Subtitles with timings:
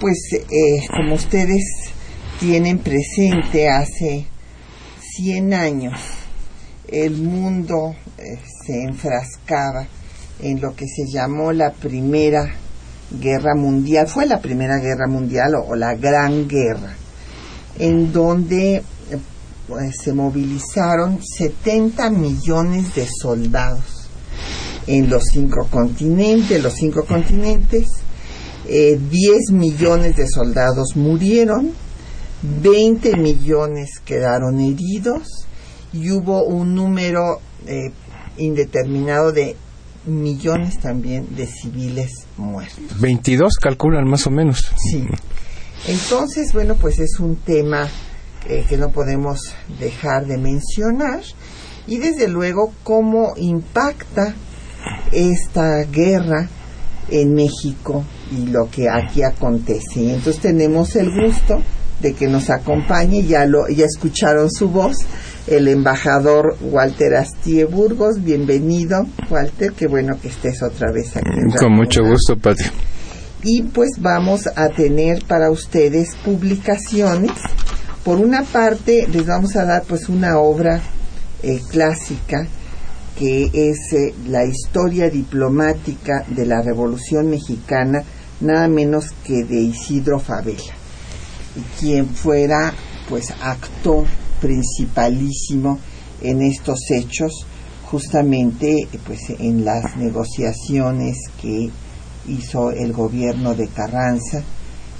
[0.00, 1.62] Pues eh, como ustedes
[2.38, 4.26] tienen presente, hace
[5.00, 6.00] 100 años
[6.88, 9.86] el mundo eh, se enfrascaba
[10.40, 12.48] en lo que se llamó la Primera
[13.10, 16.94] Guerra Mundial, fue la Primera Guerra Mundial o, la Gran Guerra,
[17.78, 18.82] en donde
[19.66, 24.08] pues, se movilizaron 70 millones de soldados
[24.86, 27.88] en los cinco continentes, los cinco continentes,
[28.66, 31.72] 10 eh, millones de soldados murieron,
[32.62, 35.46] 20 millones quedaron heridos
[35.92, 37.92] y hubo un número eh,
[38.36, 39.56] indeterminado de
[40.06, 43.00] millones también de civiles muertos.
[43.00, 44.70] 22 calculan más o menos.
[44.76, 45.04] Sí.
[45.88, 47.88] Entonces, bueno, pues es un tema
[48.48, 51.20] eh, que no podemos dejar de mencionar
[51.86, 54.34] y desde luego cómo impacta
[55.12, 56.48] esta guerra
[57.08, 60.12] en México y lo que aquí acontece.
[60.14, 61.62] Entonces tenemos el gusto
[62.00, 64.96] de que nos acompañe, ya lo ya escucharon su voz,
[65.46, 68.22] el embajador Walter Astie Burgos.
[68.22, 71.56] Bienvenido, Walter, qué bueno que estés otra vez aquí.
[71.58, 72.64] Con mucho gusto, Pati.
[73.42, 77.32] Y pues vamos a tener para ustedes publicaciones.
[78.04, 80.80] Por una parte, les vamos a dar pues una obra
[81.42, 82.46] eh, clásica
[83.18, 88.04] que es eh, la historia diplomática de la Revolución Mexicana,
[88.40, 90.74] nada menos que de Isidro Favela,
[91.80, 92.72] quien fuera
[93.08, 94.06] pues actor
[94.40, 95.78] principalísimo
[96.20, 97.46] en estos hechos,
[97.84, 101.70] justamente pues en las negociaciones que
[102.28, 104.42] hizo el gobierno de Carranza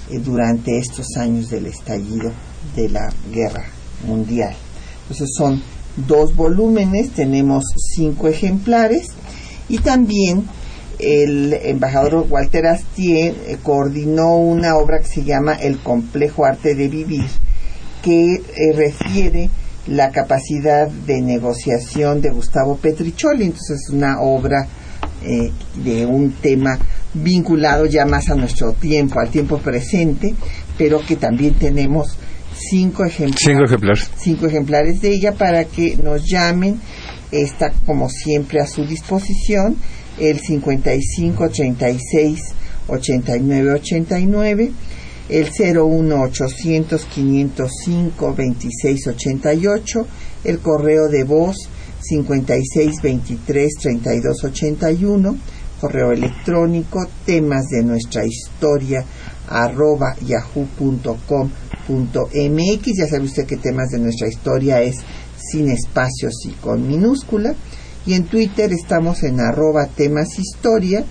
[0.09, 2.31] eh, durante estos años del estallido
[2.75, 3.65] de la guerra
[4.05, 4.55] mundial.
[5.01, 5.61] Entonces son
[5.95, 7.63] dos volúmenes, tenemos
[7.95, 9.07] cinco ejemplares
[9.67, 10.45] y también
[10.99, 16.87] el embajador Walter Astier eh, coordinó una obra que se llama El complejo arte de
[16.87, 17.25] vivir,
[18.01, 19.49] que eh, refiere
[19.87, 23.45] la capacidad de negociación de Gustavo Petricholi.
[23.45, 24.67] Entonces es una obra
[25.23, 26.77] eh, de un tema
[27.13, 30.33] vinculado ya más a nuestro tiempo, al tiempo presente,
[30.77, 32.17] pero que también tenemos
[32.55, 35.01] cinco ejemplares, cinco ejemplares.
[35.01, 36.79] de ella para que nos llamen.
[37.29, 39.75] Está como siempre a su disposición
[40.19, 42.39] el 55 36
[42.87, 44.71] 89 89
[45.29, 50.07] el 01 800 505 26 88
[50.45, 51.69] el correo de voz
[51.99, 55.37] 56 23 32 81
[55.81, 59.03] correo electrónico temas de nuestra historia
[59.47, 61.49] arroba yahoo.com
[61.89, 62.97] mx.
[62.97, 64.97] Ya sabe usted que temas de nuestra historia es
[65.37, 67.55] sin espacios y con minúscula.
[68.07, 71.03] Y en Twitter estamos en arroba temas historia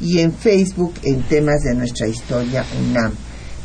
[0.00, 3.14] y en Facebook en temas de nuestra historia UNAM.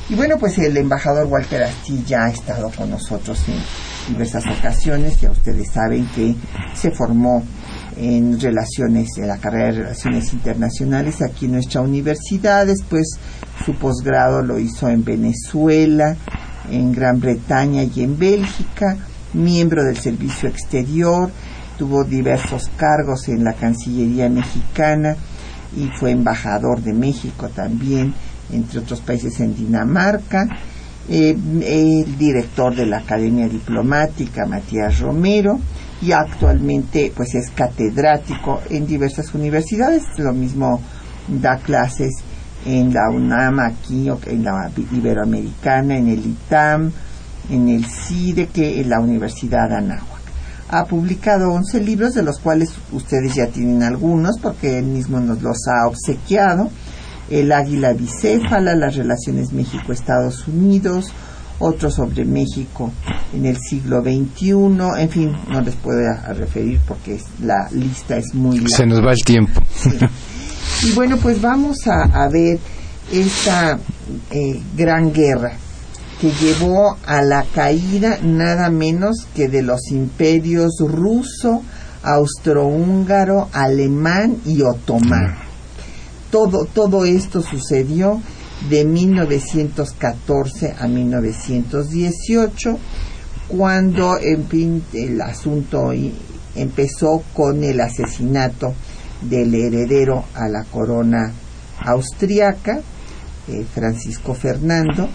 [0.08, 3.58] Y bueno, pues el embajador Walter Astilla ha estado con nosotros en
[4.14, 5.20] diversas ocasiones.
[5.20, 6.36] Ya ustedes saben que
[6.74, 7.44] se formó
[7.98, 12.66] en relaciones, en la carrera de relaciones internacionales aquí en nuestra universidad.
[12.66, 13.18] Después
[13.66, 16.16] su posgrado lo hizo en Venezuela,
[16.70, 18.98] en Gran Bretaña y en Bélgica.
[19.34, 21.30] Miembro del Servicio Exterior,
[21.78, 25.16] tuvo diversos cargos en la Cancillería mexicana
[25.76, 28.14] y fue embajador de México también,
[28.52, 30.48] entre otros países en Dinamarca.
[31.08, 35.60] Eh, el director de la Academia Diplomática, Matías Romero,
[36.02, 40.82] y actualmente pues es catedrático en diversas universidades, lo mismo
[41.28, 42.12] da clases
[42.66, 46.92] en la UNAM aquí, en la Iberoamericana, en el ITAM,
[47.50, 50.16] en el CIDE, que en la Universidad Anáhuac.
[50.70, 55.44] Ha publicado 11 libros, de los cuales ustedes ya tienen algunos, porque él mismo nos
[55.44, 56.70] los ha obsequiado.
[57.30, 61.12] El águila bicéfala, las relaciones México-Estados Unidos,
[61.60, 62.92] otro sobre México
[63.34, 64.52] en el siglo XXI,
[64.98, 66.00] en fin, no les puedo
[66.34, 68.78] referir porque la lista es muy larga.
[68.78, 69.62] Se nos va el tiempo.
[70.84, 72.60] Y bueno, pues vamos a, ver
[73.12, 73.80] esta
[74.32, 75.54] eh, gran guerra
[76.20, 81.62] que llevó a la caída nada menos que de los imperios ruso,
[82.04, 85.38] austrohúngaro, alemán y otomán.
[86.30, 88.22] Todo, todo esto sucedió
[88.70, 92.80] de 1914 a 1918,
[93.48, 95.92] cuando en fin, el asunto
[96.56, 98.74] empezó con el asesinato
[99.22, 101.32] del heredero a la corona
[101.80, 102.82] austriaca,
[103.48, 105.08] eh, Francisco Fernando,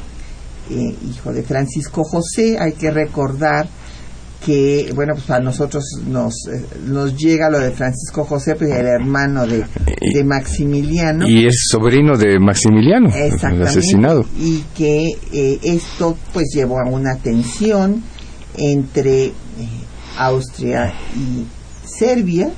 [0.71, 2.57] eh, hijo de Francisco José.
[2.61, 3.69] Hay que recordar
[4.45, 8.87] que, bueno, pues a nosotros nos, eh, nos llega lo de Francisco José, pues el
[8.87, 9.65] hermano de,
[10.15, 11.29] de Maximiliano.
[11.29, 14.25] Y es sobrino de Maximiliano, el asesinado.
[14.39, 15.11] Y que
[15.63, 18.03] esto pues llevó a una tensión
[18.57, 19.33] entre
[20.17, 21.47] Austria y
[21.87, 22.51] Serbia,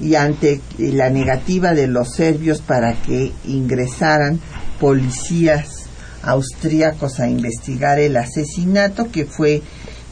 [0.00, 4.40] y ante la negativa de los serbios para que ingresaran
[4.80, 5.86] policías
[6.22, 9.62] austríacos a investigar el asesinato que fue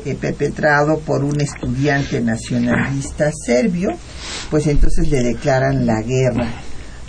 [0.04, 3.90] eh, perpetrado por un estudiante nacionalista serbio,
[4.50, 6.48] pues entonces le declaran la guerra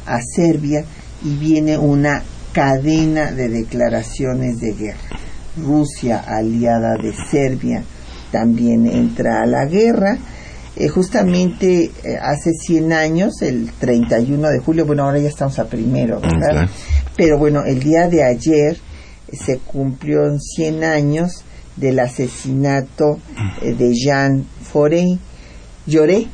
[0.05, 0.83] a Serbia
[1.23, 2.23] y viene una
[2.53, 5.19] cadena de declaraciones de guerra.
[5.57, 7.83] Rusia, aliada de Serbia,
[8.31, 10.17] también entra a la guerra
[10.75, 15.65] eh, justamente eh, hace 100 años, el 31 de julio, bueno, ahora ya estamos a
[15.65, 16.69] primero, ¿verdad?
[17.17, 18.77] Pero bueno, el día de ayer
[19.33, 21.43] se cumplió 100 años
[21.81, 23.19] del asesinato
[23.61, 25.19] eh, de Jean Forey,
[25.87, 26.27] Lloré,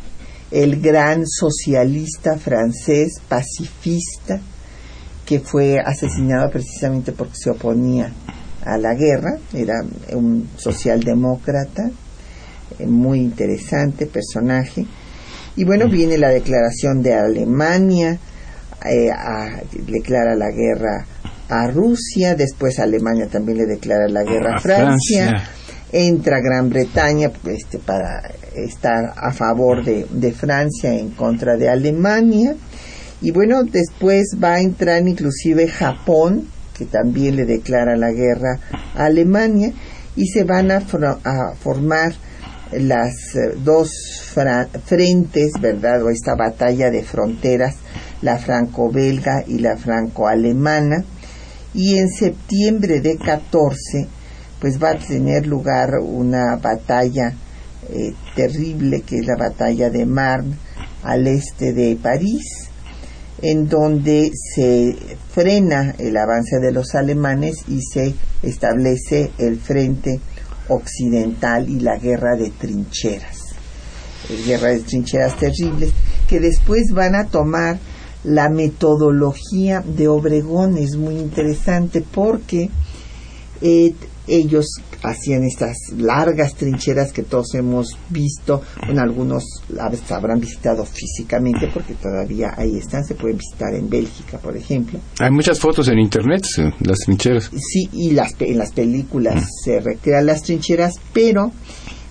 [0.52, 4.40] el gran socialista francés, pacifista,
[5.26, 8.12] que fue asesinado precisamente porque se oponía
[8.64, 9.76] a la guerra, era
[10.14, 11.90] un socialdemócrata,
[12.78, 14.86] eh, muy interesante personaje.
[15.56, 18.20] Y bueno, viene la declaración de Alemania,
[18.86, 19.10] eh,
[19.88, 21.06] declara la guerra
[21.50, 25.44] a Rusia, después Alemania también le declara la guerra a Francia,
[25.92, 28.22] entra Gran Bretaña este, para
[28.56, 32.56] estar a favor de, de, Francia en contra de Alemania,
[33.22, 36.48] y bueno, después va a entrar inclusive Japón,
[36.78, 38.60] que también le declara la guerra
[38.96, 39.72] a Alemania,
[40.16, 42.14] y se van a, a formar
[42.72, 43.90] las eh, dos
[44.86, 46.04] frentes, ¿verdad?
[46.04, 47.76] O esta batalla de fronteras,
[48.22, 51.04] la franco-belga y la franco-alemana.
[51.74, 54.08] Y en septiembre de 14,
[54.60, 57.34] pues va a tener lugar una batalla
[57.90, 60.56] eh, terrible, que es la batalla de Marne,
[61.04, 62.70] al este de París,
[63.42, 64.96] en donde se
[65.32, 70.20] frena el avance de los alemanes y se establece el frente
[70.68, 73.56] occidental y la guerra de trincheras,
[74.30, 75.92] eh, guerra de trincheras terribles,
[76.28, 77.80] que después van a tomar
[78.28, 82.70] la metodología de Obregón, es muy interesante porque
[83.62, 83.94] eh,
[84.28, 84.66] ellos
[85.02, 89.46] hacían estas largas trincheras que todos hemos visto, bueno, algunos
[90.10, 95.00] habrán visitado físicamente porque todavía ahí están, se pueden visitar en Bélgica, por ejemplo.
[95.20, 96.46] Hay muchas fotos en internet,
[96.82, 97.50] las trincheras.
[97.56, 99.48] Sí, y las, en las películas mm.
[99.64, 101.54] se recrean las trincheras, pero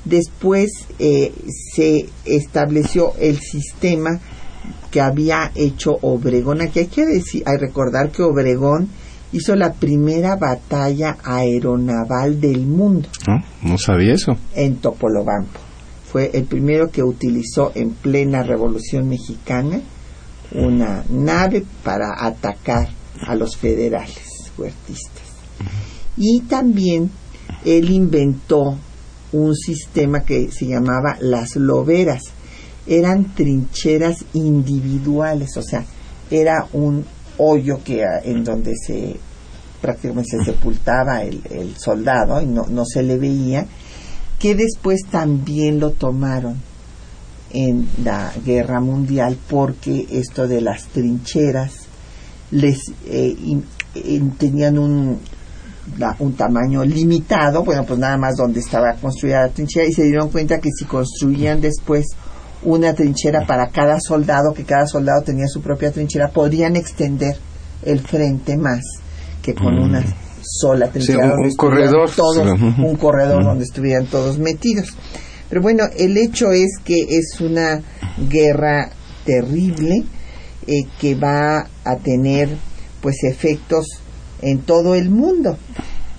[0.07, 1.31] después eh,
[1.75, 4.19] se estableció el sistema
[4.97, 6.63] que había hecho Obregón.
[6.63, 8.89] Aquí hay que decir, hay recordar que Obregón
[9.31, 13.07] hizo la primera batalla aeronaval del mundo.
[13.61, 14.33] No, sabía eso.
[14.55, 15.61] En Topolobampo.
[16.11, 19.83] Fue el primero que utilizó en plena Revolución Mexicana
[20.53, 22.89] una nave para atacar
[23.21, 25.25] a los federales fuertistas.
[26.17, 27.11] Y también
[27.67, 28.79] él inventó
[29.33, 32.23] un sistema que se llamaba las loberas.
[32.87, 35.85] Eran trincheras individuales, o sea,
[36.31, 37.05] era un
[37.39, 39.17] hoyo que en donde se
[39.81, 43.67] prácticamente se sepultaba el, soldado y no, no se le veía,
[44.39, 46.57] que después también lo tomaron
[47.51, 51.73] en la guerra mundial porque esto de las trincheras
[52.51, 53.37] les eh,
[54.39, 55.19] tenían un,
[56.19, 60.29] un tamaño limitado, bueno, pues nada más donde estaba construida la trinchera y se dieron
[60.31, 62.07] cuenta que si construían después
[62.67, 67.37] una trinchera para cada soldado, que cada soldado tenía su propia trinchera, podrían extender
[67.85, 68.83] el frente más
[69.41, 69.83] que con mm.
[69.83, 70.05] una
[70.43, 71.35] sola trinchera.
[71.35, 72.11] un, corredor.
[72.11, 74.89] Todos, un corredor donde estuvieran todos metidos.
[75.49, 77.81] Pero bueno, el hecho es que es una
[78.29, 78.91] guerra
[79.25, 80.05] terrible
[80.67, 82.49] eh, que va a tener
[83.01, 83.87] pues efectos
[84.43, 85.57] en todo el mundo.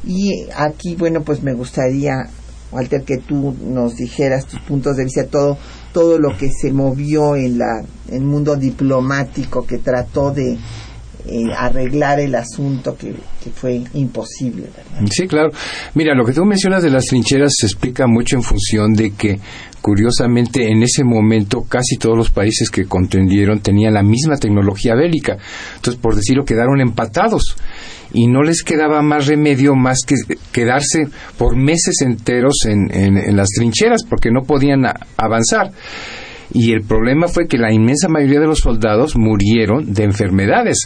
[0.05, 2.29] Y aquí, bueno, pues me gustaría,
[2.71, 5.57] Walter, que tú nos dijeras tus puntos de vista, todo,
[5.97, 10.55] todo lo que se movió en la, el mundo diplomático que trató de
[11.29, 13.13] eh, arreglar el asunto que,
[13.53, 14.63] fue imposible.
[15.09, 15.49] Sí, claro.
[15.93, 19.39] Mira, lo que tú mencionas de las trincheras se explica mucho en función de que,
[19.81, 25.37] curiosamente, en ese momento casi todos los países que contendieron tenían la misma tecnología bélica.
[25.75, 27.55] Entonces, por decirlo, quedaron empatados
[28.13, 30.15] y no les quedaba más remedio más que
[30.51, 31.07] quedarse
[31.37, 34.85] por meses enteros en, en las trincheras porque no podían
[35.17, 35.71] avanzar
[36.53, 40.77] y el problema fue que la inmensa mayoría de los soldados murieron de enfermedades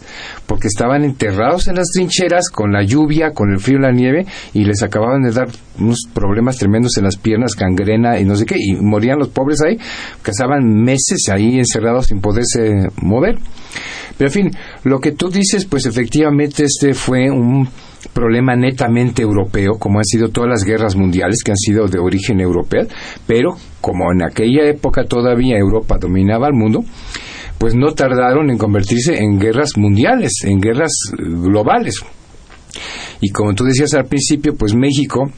[0.48, 4.26] porque estaban enterrados en las trincheras con la lluvia, con el frío y la nieve
[4.54, 5.48] y les acababan de dar
[5.80, 9.62] unos problemas tremendos en las piernas, gangrena y no sé qué y morían los pobres
[9.62, 9.78] ahí,
[10.26, 13.38] pasaban meses ahí encerrados sin poderse mover.
[14.18, 14.52] Pero en fin,
[14.84, 17.68] lo que tú dices, pues efectivamente este fue un
[18.14, 22.40] problema netamente europeo, como han sido todas las guerras mundiales que han sido de origen
[22.40, 22.88] europeo,
[23.26, 26.84] pero como en aquella época todavía Europa dominaba el mundo,
[27.58, 31.96] pues no tardaron en convertirse en guerras mundiales, en guerras globales.
[33.22, 35.30] Y como tú decías al principio, pues México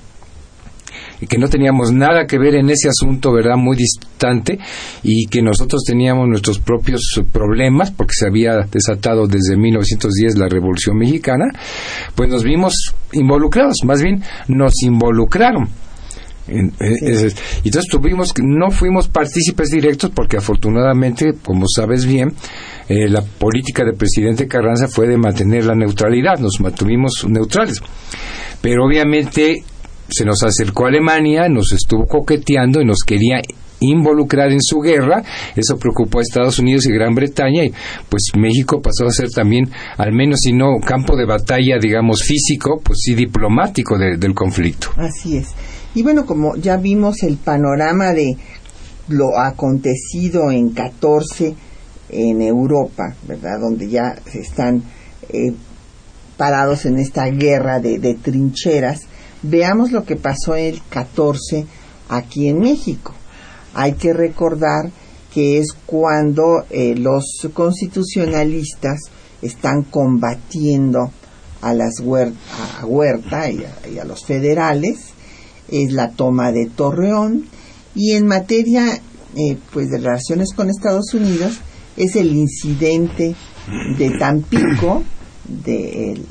[1.23, 3.55] y que no teníamos nada que ver en ese asunto, ¿verdad?
[3.55, 4.59] Muy distante
[5.03, 10.97] y que nosotros teníamos nuestros propios problemas porque se había desatado desde 1910 la Revolución
[10.97, 11.45] Mexicana,
[12.13, 12.73] pues nos vimos
[13.13, 15.69] involucrados, más bien nos involucraron.
[16.45, 17.31] Eh,
[17.63, 22.33] entonces tuvimos no fuimos partícipes directos porque afortunadamente, como sabes bien,
[22.89, 27.81] eh, la política del presidente Carranza fue de mantener la neutralidad, nos mantuvimos neutrales.
[28.61, 29.63] Pero obviamente
[30.09, 33.41] se nos acercó Alemania, nos estuvo coqueteando y nos quería
[33.79, 35.23] involucrar en su guerra,
[35.55, 37.73] eso preocupó a Estados Unidos y Gran Bretaña y
[38.09, 42.79] pues México pasó a ser también, al menos si no campo de batalla, digamos físico,
[42.83, 44.89] pues sí diplomático del conflicto.
[44.95, 45.49] Así es.
[45.95, 48.37] Y bueno, como ya vimos el panorama de
[49.09, 51.55] lo acontecido en 14
[52.09, 53.59] en Europa, ¿verdad?
[53.59, 54.83] Donde ya están
[55.29, 55.53] eh,
[56.37, 59.07] parados en esta guerra de trincheras,
[59.43, 61.65] Veamos lo que pasó el 14
[62.09, 63.13] aquí en México.
[63.73, 64.91] Hay que recordar
[65.33, 68.99] que es cuando eh, los constitucionalistas
[69.41, 71.11] están combatiendo
[71.61, 75.09] a las a Huerta y a, los federales,
[75.69, 77.45] es la toma de Torreón
[77.95, 79.01] y en materia
[79.35, 81.59] eh, pues de relaciones con Estados Unidos
[81.97, 83.35] es el incidente
[83.97, 85.03] de Tampico
[85.45, 86.25] del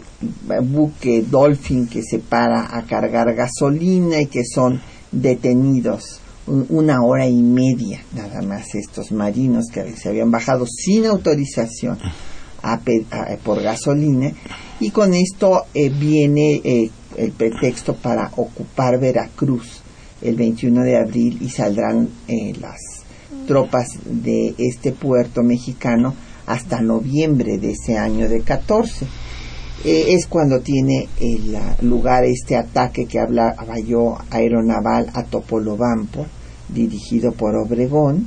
[0.62, 6.20] buque Dolphin que se para a cargar gasolina y que son detenidos.
[6.46, 11.98] Una hora y media nada más estos marinos que se habían bajado sin autorización
[13.44, 14.32] por gasolina.
[14.80, 19.82] Y con esto eh, viene eh, el pretexto para ocupar Veracruz
[20.20, 22.78] el 21 de abril y saldrán eh, las
[23.46, 26.14] tropas de este puerto mexicano
[26.46, 29.06] hasta noviembre de ese año de 14
[29.84, 36.26] eh, es cuando tiene el lugar este ataque que hablaba yo aeronaval a Topolobampo,
[36.68, 38.26] dirigido por Obregón,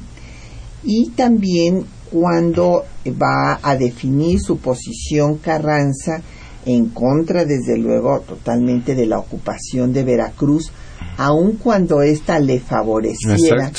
[0.84, 2.84] y también cuando
[3.22, 6.22] va a definir su posición Carranza
[6.66, 10.72] en contra, desde luego, totalmente de la ocupación de Veracruz,
[11.18, 13.72] aun cuando ésta le favoreciera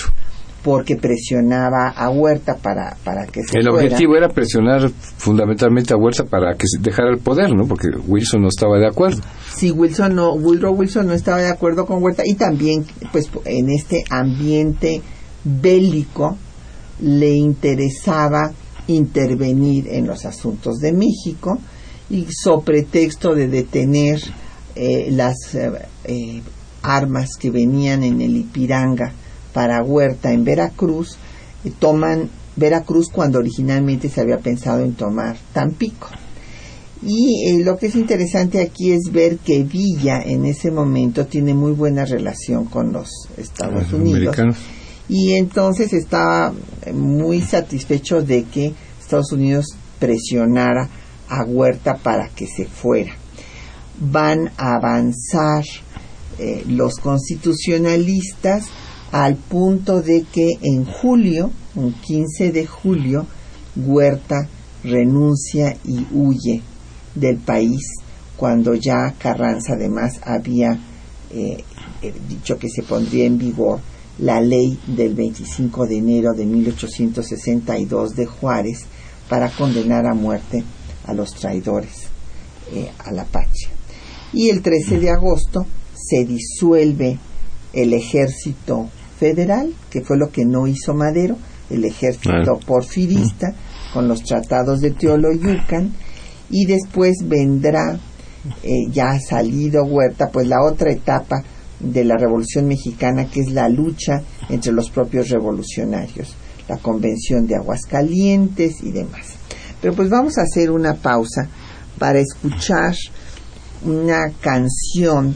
[0.67, 6.25] porque presionaba a Huerta para, para que se El objetivo era presionar fundamentalmente a Huerta
[6.25, 7.69] para que se dejara el poder, ¿no?
[7.69, 9.23] Porque Wilson no estaba de acuerdo.
[9.55, 13.71] Sí, Wilson no, Woodrow Wilson no estaba de acuerdo con Huerta y también, pues, en
[13.71, 15.03] este ambiente
[15.45, 16.37] bélico
[16.99, 18.51] le interesaba
[18.89, 21.61] intervenir en los asuntos de México
[22.11, 24.21] y sobre pretexto de detener
[24.75, 25.71] eh, las eh,
[26.07, 26.43] eh,
[26.83, 29.13] armas que venían en el Ipiranga
[29.57, 31.17] para Huerta en Veracruz,
[31.65, 36.09] eh, toman Veracruz cuando originalmente se había pensado en tomar Tampico.
[37.03, 41.55] Y eh, lo que es interesante aquí es ver que Villa en ese momento tiene
[41.55, 43.09] muy buena relación con los
[43.39, 44.37] Estados Unidos.
[45.09, 46.53] Y entonces estaba
[46.93, 50.91] muy satisfecho de que Estados Unidos presionara
[51.31, 53.15] a Huerta para que se fuera.
[53.99, 55.65] Van a avanzar
[56.39, 58.67] eh, los constitucionalistas
[59.13, 63.27] al punto de que en julio, un 15 de julio,
[63.77, 64.49] Huerta
[64.83, 66.63] renuncia y huye
[67.15, 67.83] del país
[68.37, 70.79] cuando ya Carranza además había
[71.31, 71.63] eh,
[72.03, 73.81] eh, dicho que se pondría en vigor
[74.19, 78.85] la ley del 25 de enero de 1862 de Juárez
[79.29, 80.65] para condenar a muerte
[81.05, 82.09] a los traidores
[82.73, 83.69] eh, a la patria.
[84.33, 87.19] y el 13 de agosto se disuelve
[87.73, 91.37] el ejército federal, que fue lo que no hizo Madero,
[91.71, 93.55] el ejército porfirista,
[93.93, 95.93] con los tratados de Teoloyucan,
[96.51, 97.99] y después vendrá,
[98.63, 101.43] eh, ya ha salido Huerta, pues la otra etapa
[101.81, 106.35] de la Revolución Mexicana, que es la lucha entre los propios revolucionarios,
[106.69, 109.37] la Convención de Aguascalientes y demás.
[109.81, 111.49] Pero pues vamos a hacer una pausa
[111.99, 112.95] para escuchar
[113.85, 115.35] una canción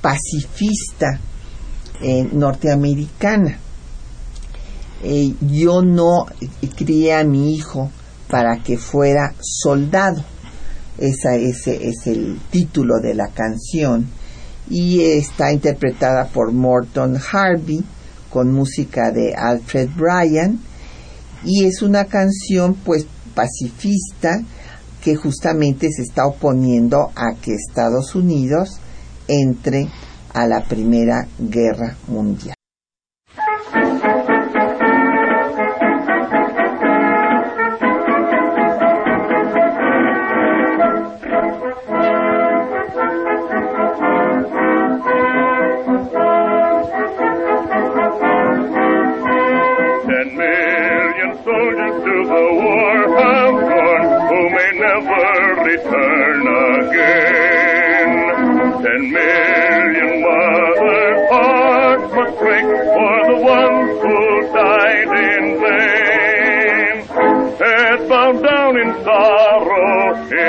[0.00, 1.20] pacifista
[2.00, 3.58] eh, norteamericana.
[5.02, 6.26] Eh, yo no
[6.76, 7.90] crié a mi hijo
[8.28, 10.22] para que fuera soldado.
[10.98, 14.06] Esa, ese es el título de la canción
[14.68, 17.82] y está interpretada por Morton Harvey
[18.30, 20.60] con música de Alfred Bryan
[21.44, 24.42] y es una canción pues pacifista
[25.02, 28.78] que justamente se está oponiendo a que Estados Unidos
[29.26, 29.88] entre
[30.34, 32.59] a la Primera Guerra Mundial.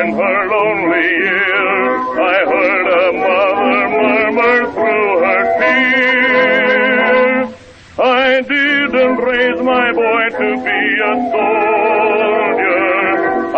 [0.02, 7.50] in her lonely years, I heard a mother murmur through her tears.
[8.00, 10.82] I didn't raise my boy to be
[11.12, 12.82] a soldier.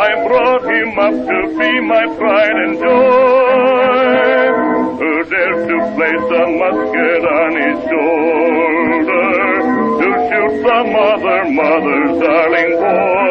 [0.07, 4.03] I brought him up to be my pride and joy.
[4.99, 9.31] Who dared to place a musket on his shoulder
[9.99, 13.22] to shoot some other mother's darling boy?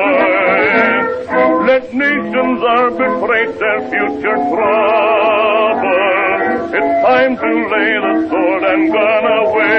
[1.83, 5.83] let nations arbitrate their future trouble.
[6.75, 9.72] It's time to lay the sword and gun away.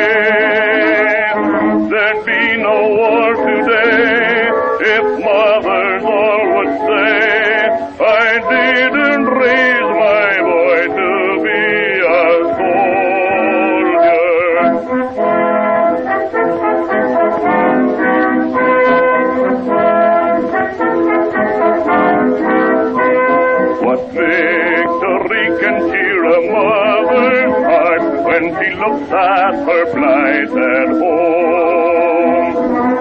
[28.33, 32.53] when she looks at her blighted home.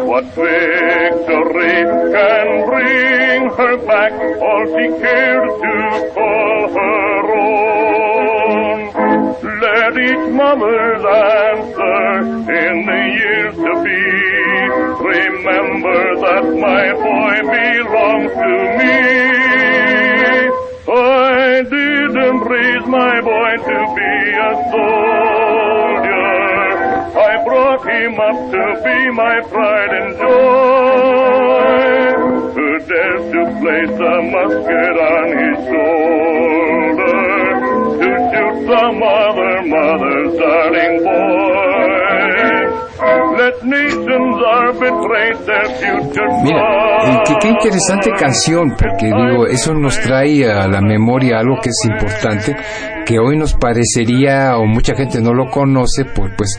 [0.06, 1.78] What victory
[2.12, 5.76] can bring her back all she cared to
[6.14, 8.78] call her own?
[9.62, 12.08] Let each mother's answer
[12.52, 14.02] in the years to be
[15.12, 19.31] remember that my boy belongs to me.
[28.12, 31.42] came up to be my pride and joy.
[32.52, 37.18] Who dares to place a musket on his shoulder
[37.98, 41.51] to shoot some other mother's darling boy?
[46.44, 51.84] Mira, qué, interesante canción, porque digo, eso nos trae a la memoria algo que es
[51.84, 52.56] importante,
[53.04, 56.58] que hoy nos parecería, o mucha gente no lo conoce, por, pues,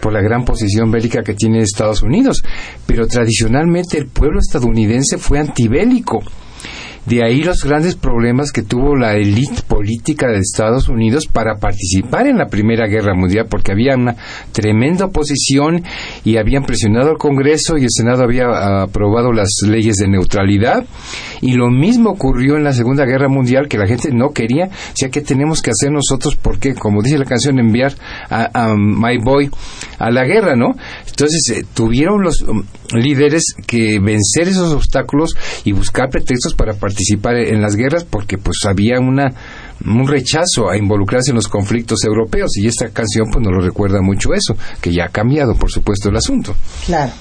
[0.00, 2.42] por la gran posición bélica que tiene Estados Unidos.
[2.86, 6.20] Pero tradicionalmente el pueblo estadounidense fue antibélico
[7.04, 12.28] de ahí los grandes problemas que tuvo la élite política de Estados Unidos para participar
[12.28, 14.14] en la Primera Guerra Mundial, porque había una
[14.52, 15.82] tremenda oposición
[16.24, 20.84] y habían presionado al Congreso y el Senado había aprobado las leyes de neutralidad.
[21.40, 24.94] Y lo mismo ocurrió en la Segunda Guerra Mundial, que la gente no quería, o
[24.94, 26.36] sea, ¿qué tenemos que hacer nosotros?
[26.40, 27.94] Porque, como dice la canción, enviar
[28.30, 29.50] a, My Boy
[29.98, 30.76] a la guerra, ¿no?
[31.08, 32.62] Entonces, eh, tuvieron los um,
[32.94, 38.36] líderes que vencer esos obstáculos y buscar pretextos para participar participar en las guerras porque
[38.38, 39.32] pues había una
[39.84, 44.00] un rechazo a involucrarse en los conflictos europeos y esta canción pues nos lo recuerda
[44.00, 46.54] mucho eso, que ya ha cambiado por supuesto el asunto.
[46.86, 47.12] Claro.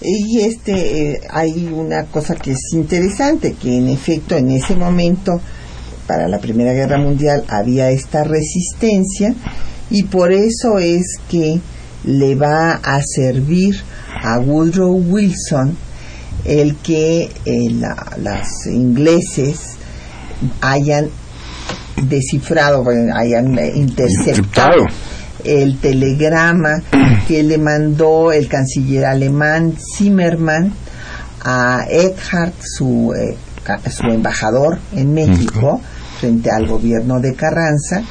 [0.00, 5.40] Y este eh, hay una cosa que es interesante, que en efecto en ese momento
[6.06, 9.34] para la Primera Guerra Mundial había esta resistencia
[9.90, 11.60] y por eso es que
[12.04, 13.74] le va a servir
[14.22, 15.76] a Woodrow Wilson
[16.44, 19.76] el que eh, las ingleses
[20.60, 21.08] hayan
[22.02, 24.84] descifrado, hayan interceptado
[25.44, 26.82] el telegrama
[27.26, 30.72] que le mandó el canciller alemán Zimmermann
[31.44, 33.36] a Eckhart, su, eh,
[33.88, 35.80] su embajador en México,
[36.18, 38.02] frente al gobierno de Carranza,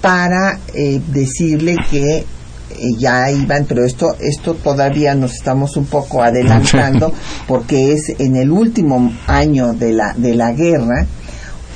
[0.00, 2.24] para eh, decirle que
[2.80, 7.12] eh, ya iban, pero esto, esto todavía nos estamos un poco adelantando
[7.46, 11.06] porque es en el último año de la, de la guerra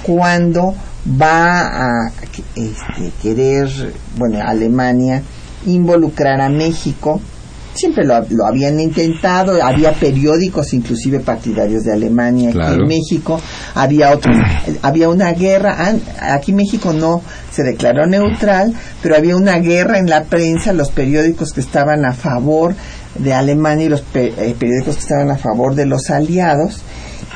[0.02, 0.74] cuando
[1.06, 2.12] va a
[2.56, 3.68] este, querer,
[4.16, 5.22] bueno, Alemania
[5.66, 7.20] involucrar a México.
[7.74, 8.14] Siempre lo,
[8.46, 13.40] habían intentado, había periódicos inclusive partidarios de Alemania aquí en México,
[13.74, 14.32] había otro,
[14.82, 20.24] había una guerra, aquí México no se declaró neutral, pero había una guerra en la
[20.24, 22.76] prensa, los periódicos que estaban a favor
[23.18, 26.80] de Alemania y los eh, periódicos que estaban a favor de los aliados,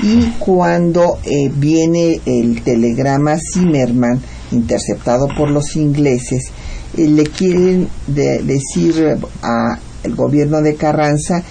[0.02, 4.20] y cuando eh, viene el telegrama Zimmerman
[4.52, 6.52] interceptado por los ingleses,
[6.96, 9.18] eh, le quieren decir
[10.04, 11.42] al gobierno de Carranza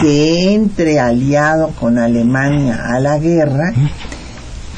[0.00, 3.72] que entre aliado con Alemania a la guerra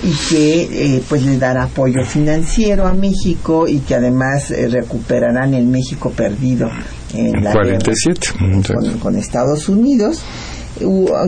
[0.02, 5.66] y que eh, pues le dará apoyo financiero a México y que además recuperarán el
[5.66, 6.70] México perdido
[7.14, 10.22] en la 47 con Estados Unidos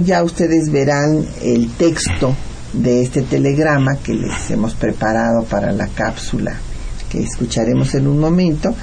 [0.03, 2.35] ya ustedes verán el texto
[2.73, 6.55] de este telegrama que les hemos preparado para la cápsula
[7.09, 8.75] que escucharemos en un momento.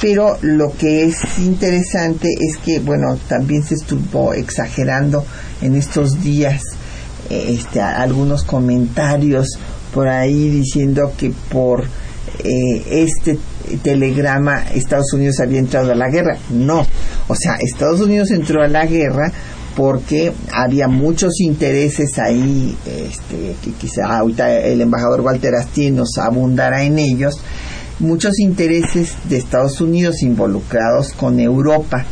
[0.00, 5.24] Pero lo que es interesante es que, bueno, también se estuvo exagerando
[5.60, 6.62] en estos días
[7.30, 9.58] este, algunos comentarios
[9.92, 11.84] por ahí diciendo que por
[12.44, 13.38] eh, este
[13.82, 16.36] telegrama Estados Unidos había entrado a la guerra.
[16.50, 16.86] No,
[17.26, 19.32] o sea, Estados Unidos entró a la guerra
[19.76, 26.82] porque había muchos intereses ahí, este, que quizá ahorita el embajador Walter Asti nos abundará
[26.82, 27.40] en ellos,
[28.00, 32.04] muchos intereses de Estados Unidos involucrados con Europa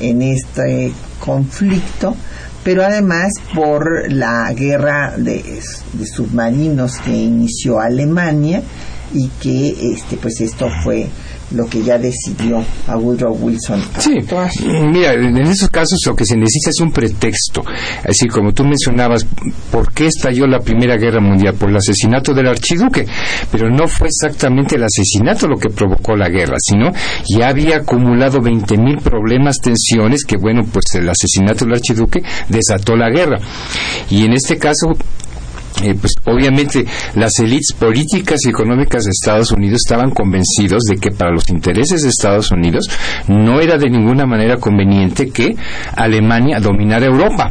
[0.00, 2.16] en este conflicto,
[2.62, 5.60] pero además por la guerra de,
[5.92, 8.62] de submarinos que inició Alemania
[9.12, 11.08] y que este pues esto fue
[11.54, 13.82] lo que ya decidió a Woodrow Wilson.
[13.98, 14.18] Sí,
[14.92, 17.62] mira, en esos casos lo que se necesita es un pretexto.
[18.08, 19.26] Así como tú mencionabas,
[19.70, 21.54] ¿por qué estalló la Primera Guerra Mundial?
[21.54, 23.06] Por el asesinato del archiduque.
[23.50, 26.90] Pero no fue exactamente el asesinato lo que provocó la guerra, sino
[27.28, 33.10] ya había acumulado 20.000 problemas, tensiones, que bueno, pues el asesinato del archiduque desató la
[33.10, 33.38] guerra.
[34.10, 34.88] Y en este caso,
[35.82, 36.84] eh, pues obviamente
[37.14, 42.02] las élites políticas y económicas de Estados Unidos estaban convencidos de que para los intereses
[42.02, 42.88] de Estados Unidos
[43.28, 45.56] no era de ninguna manera conveniente que
[45.96, 47.50] Alemania dominara Europa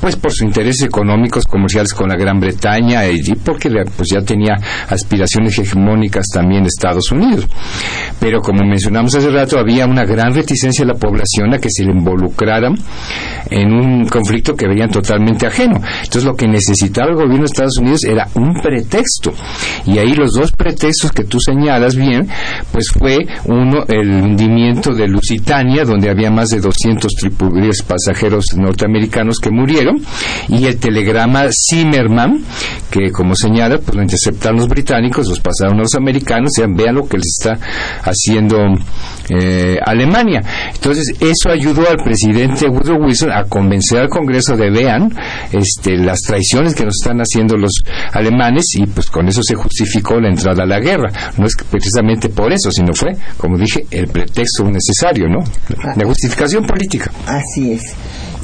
[0.00, 4.54] pues por sus intereses económicos comerciales con la Gran Bretaña y porque pues ya tenía
[4.88, 7.46] aspiraciones hegemónicas también Estados Unidos.
[8.20, 11.84] Pero como mencionamos hace rato, había una gran reticencia de la población a que se
[11.84, 12.74] le involucraran
[13.50, 15.76] en un conflicto que veían totalmente ajeno.
[15.76, 19.32] Entonces lo que necesitaba el gobierno de Estados Unidos era un pretexto.
[19.86, 22.28] Y ahí los dos pretextos que tú señalas bien,
[22.72, 27.46] pues fue uno el hundimiento de Lusitania, donde había más de 200 tripulantes
[27.82, 29.96] pasajeros norteamericanos que murieron,
[30.48, 32.44] y el telegrama Zimmerman,
[32.90, 36.94] que como señala, pues lo interceptaron los británicos, los pasaron a los americanos, y vean
[36.94, 37.58] lo que les está
[38.02, 38.58] haciendo
[39.30, 40.42] eh, Alemania.
[40.72, 45.10] Entonces, eso ayudó al presidente Woodrow Wilson a convencer al Congreso de vean
[45.52, 47.72] este, las traiciones que nos están haciendo los
[48.12, 51.10] alemanes y pues con eso se justificó la entrada a la guerra.
[51.38, 55.38] No es precisamente por eso, sino fue, como dije, el pretexto necesario, ¿no?
[55.96, 57.10] La justificación política.
[57.26, 57.94] Así es.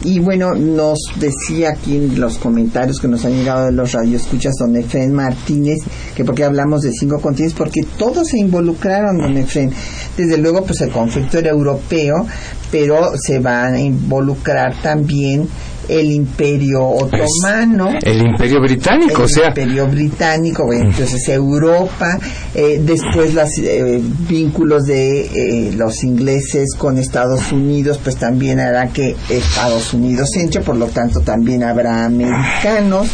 [0.04, 4.54] Y bueno, nos decía aquí en los comentarios que nos han llegado de los radioescuchas
[4.58, 5.78] don Efren Martínez,
[6.14, 9.72] que porque hablamos de cinco continentes, porque todos se involucraron, don Efren.
[10.16, 12.26] Desde luego, pues el conflicto era europeo,
[12.70, 15.48] pero se van a involucrar también
[15.88, 17.90] el imperio otomano.
[18.02, 19.48] el imperio británico, o sea.
[19.48, 22.18] El imperio británico, entonces Europa,
[22.54, 28.88] eh, después los eh, vínculos de eh, los ingleses con Estados Unidos, pues también hará
[28.88, 33.08] que Estados Unidos entre, por lo tanto también habrá americanos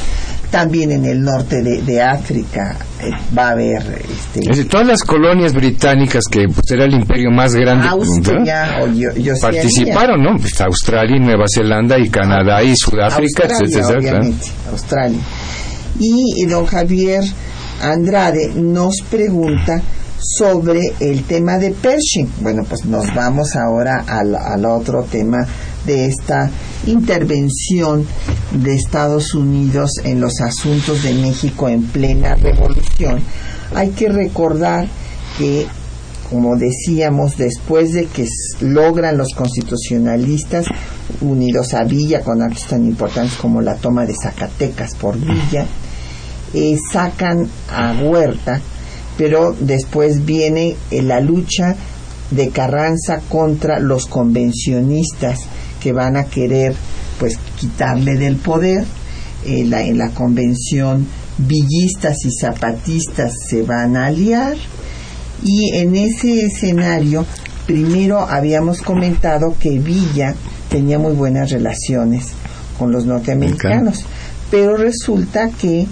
[0.51, 6.25] también en el norte de, África eh, va a haber este, todas las colonias británicas
[6.31, 8.81] que pues, era el imperio más grande Austria,
[9.41, 14.15] participaron no pues, Australia Nueva Zelanda y Canadá y Sudáfrica Australia,
[14.71, 15.21] Australia.
[16.01, 17.25] Y don Javier
[17.83, 19.83] Andrade nos pregunta
[20.21, 22.33] sobre el tema de Pershing.
[22.41, 25.47] Bueno pues nos vamos ahora al, al otro tema
[25.87, 26.51] de esta
[26.87, 28.07] intervención
[28.53, 33.21] de Estados Unidos en los asuntos de México en plena revolución,
[33.75, 34.89] hay que recordar
[35.39, 35.67] que
[36.31, 38.27] como decíamos, después de que
[38.61, 40.67] logran los constitucionalistas
[41.21, 45.67] unidos a Villa con actos tan importantes como la toma de Zacatecas por Villa,
[46.55, 48.61] eh, sacan a Huerta,
[49.17, 51.77] pero después viene eh, la lucha
[52.31, 55.41] de Carranza contra los convencionistas
[55.81, 56.75] que van a querer
[57.19, 58.85] pues quitarle del poder.
[59.47, 61.07] Eh, la, en la convención
[61.39, 64.57] villistas y zapatistas se van a aliar
[65.45, 67.25] y en ese escenario
[67.67, 70.35] primero habíamos comentado que Villa
[70.69, 72.29] tenía muy buenas relaciones
[72.79, 74.05] con los norteamericanos,
[74.51, 75.87] pero resulta que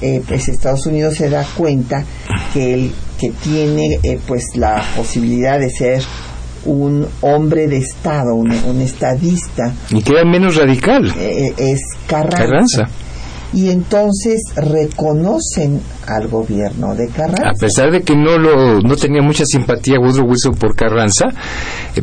[0.00, 2.04] eh, pues Estados Unidos se da cuenta
[2.52, 6.02] que el que tiene eh, pues la posibilidad de ser
[6.64, 9.72] un hombre de Estado, un, estadista.
[9.90, 11.12] Y que era menos radical.
[11.16, 12.88] Eh, es Carranza.
[13.52, 17.50] Y entonces reconocen al gobierno de Carranza.
[17.50, 21.26] A pesar de que no lo no tenía mucha simpatía Woodrow Wilson por Carranza,
[21.96, 22.02] eh,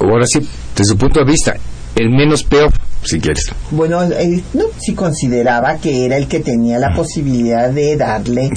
[0.00, 0.38] ahora sí,
[0.76, 1.56] desde su punto de vista,
[1.96, 2.72] el menos peor
[3.06, 3.44] si quieres.
[3.70, 8.50] Bueno, eh, no, sí consideraba que era el que tenía la posibilidad de darle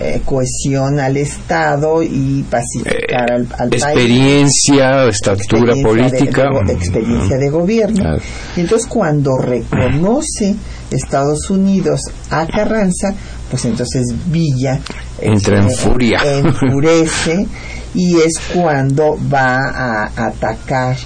[0.00, 3.82] eh, cohesión al Estado y pacificar al, país.
[3.82, 6.48] Experiencia, estatura política.
[6.68, 8.16] experiencia de gobierno.
[8.56, 10.54] Y entonces cuando reconoce
[10.90, 13.14] Estados Unidos a Carranza,
[13.50, 14.80] pues entonces Villa
[15.20, 16.20] entra en este, furia.
[16.24, 17.46] Enfurece
[17.94, 20.96] y es cuando va a atacar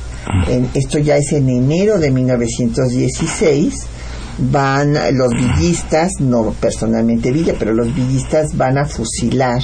[0.75, 3.75] esto ya es en enero de 1916,
[4.51, 9.63] van los villistas, no personalmente Villa, pero los villistas van a fusilar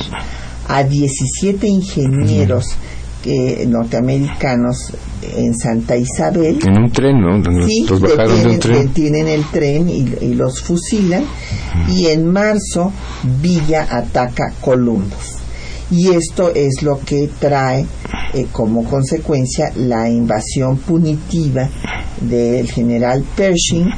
[0.68, 2.64] a 17 ingenieros
[3.66, 6.59] norteamericanos en Santa Isabel.
[6.62, 7.42] En un tren, ¿no?
[7.66, 7.87] Sí,
[8.68, 11.24] detienen, el tren y, los fusilan.
[11.88, 12.92] Y en marzo
[13.40, 15.44] Villa ataca Columbus
[15.90, 17.87] y esto es lo que trae
[18.35, 21.68] eh, como consecuencia la invasión punitiva
[22.20, 23.90] del general Pershing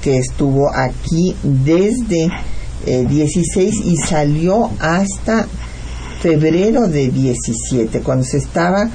[0.00, 2.28] que estuvo aquí desde
[2.86, 5.46] 16 eh, y salió hasta
[6.20, 8.88] febrero de 17 cuando se estaba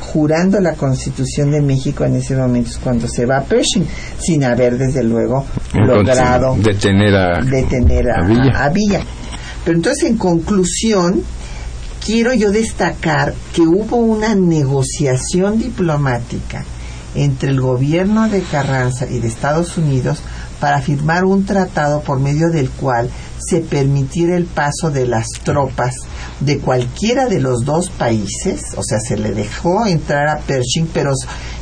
[0.00, 3.86] jurando la Constitución de México en ese momento es cuando se va Pershing
[4.18, 5.44] sin haber desde luego
[5.74, 9.00] logrado detener a, detener a Villa.
[9.64, 11.22] Pero entonces en conclusión
[12.04, 16.64] quiero yo destacar que hubo una negociación diplomática
[17.14, 20.18] entre el gobierno de Carranza y de Estados Unidos
[20.64, 25.92] para firmar un tratado por medio del cual se permitiera el paso de las tropas
[26.40, 31.10] de cualquiera de los dos países, o sea, se le dejó entrar a Pershing, pero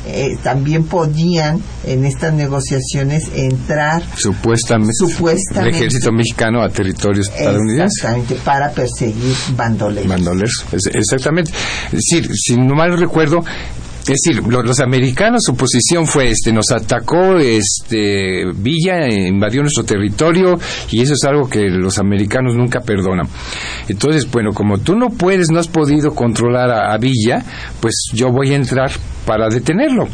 [0.06, 4.92] eh, también podían en estas negociaciones entrar supuestamente,
[5.54, 8.04] el ejército mexicano a territorios estadounidenses.
[8.04, 10.08] Exactamente, para perseguir bandoleros.
[10.08, 11.50] Bandoleros, exactamente.
[11.90, 13.40] Decir, si no mal recuerdo,
[14.02, 20.58] es decir, los, americanos su posición fue este nos atacó este Villa, invadió nuestro territorio
[20.90, 23.28] y eso es algo que los americanos nunca perdonan.
[23.88, 27.44] Entonces, bueno, como tú no puedes, no has podido controlar a Villa,
[27.80, 28.90] pues yo voy a entrar
[29.24, 30.08] para detenerlo.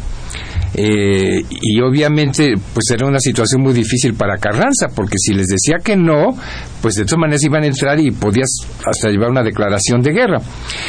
[0.75, 5.77] Eh, y obviamente pues era una situación muy difícil para Carranza porque si les decía
[5.83, 6.37] que no
[6.81, 8.49] pues de todas maneras iban a entrar y podías
[8.85, 10.39] hasta llevar una declaración de guerra.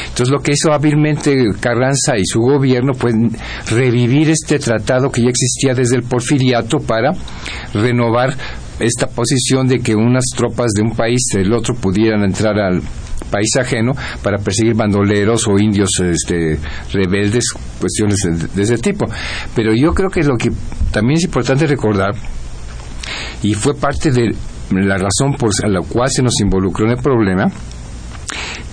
[0.03, 3.13] Entonces lo que hizo hábilmente Carranza y su gobierno fue
[3.71, 7.13] revivir este tratado que ya existía desde el porfiriato para
[7.73, 8.35] renovar
[8.79, 12.83] esta posición de que unas tropas de un país del otro pudieran entrar al
[13.31, 16.59] país ajeno para perseguir bandoleros o indios este,
[16.93, 17.45] rebeldes,
[17.79, 18.19] cuestiones
[18.55, 19.07] de, ese tipo.
[19.55, 20.51] Pero yo creo que lo que
[20.93, 22.15] también es importante recordar,
[23.43, 24.35] y fue parte de
[24.73, 27.47] la razón por la cual se nos involucró en el problema,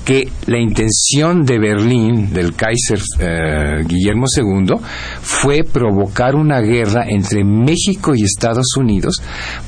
[0.07, 4.75] que la intención de Berlín, del Kaiser eh, Guillermo II,
[5.19, 9.21] fue provocar una guerra entre México y Estados Unidos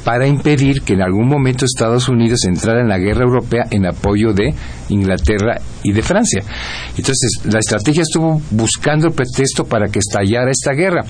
[0.05, 4.31] para impedir que en algún momento Estados Unidos entrara en la guerra europea en apoyo
[4.31, 4.53] de
[4.87, 6.41] Inglaterra y de Francia.
[6.97, 11.03] Entonces, la estrategia estuvo buscando el pretexto para que estallara esta guerra.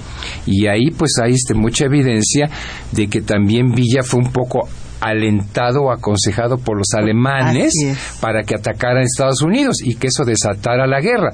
[0.48, 2.50] Y ahí pues hay este, mucha evidencia
[2.92, 4.68] de que también Villa fue un poco
[4.99, 7.73] alentado o aconsejado por los alemanes
[8.21, 11.31] para que atacaran a Estados Unidos y que eso desatara la guerra.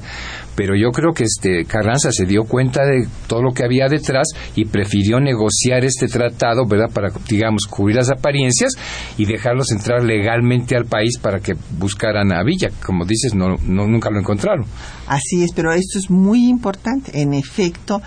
[0.55, 4.27] Pero yo creo que este Carranza se dio cuenta de todo lo que había detrás
[4.55, 6.89] y prefirió negociar este tratado, ¿verdad?
[6.93, 8.71] Para, digamos, cubrir las apariencias
[9.17, 12.69] y dejarlos entrar legalmente al país para que buscaran a Villa.
[12.85, 14.65] Como dices, no, no nunca lo encontraron.
[15.07, 17.21] Así es, pero esto es muy importante.
[17.21, 18.01] En efecto,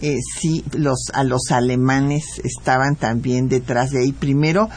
[0.00, 4.12] eh, sí los a los alemanes estaban también detrás de ahí.
[4.12, 4.68] Primero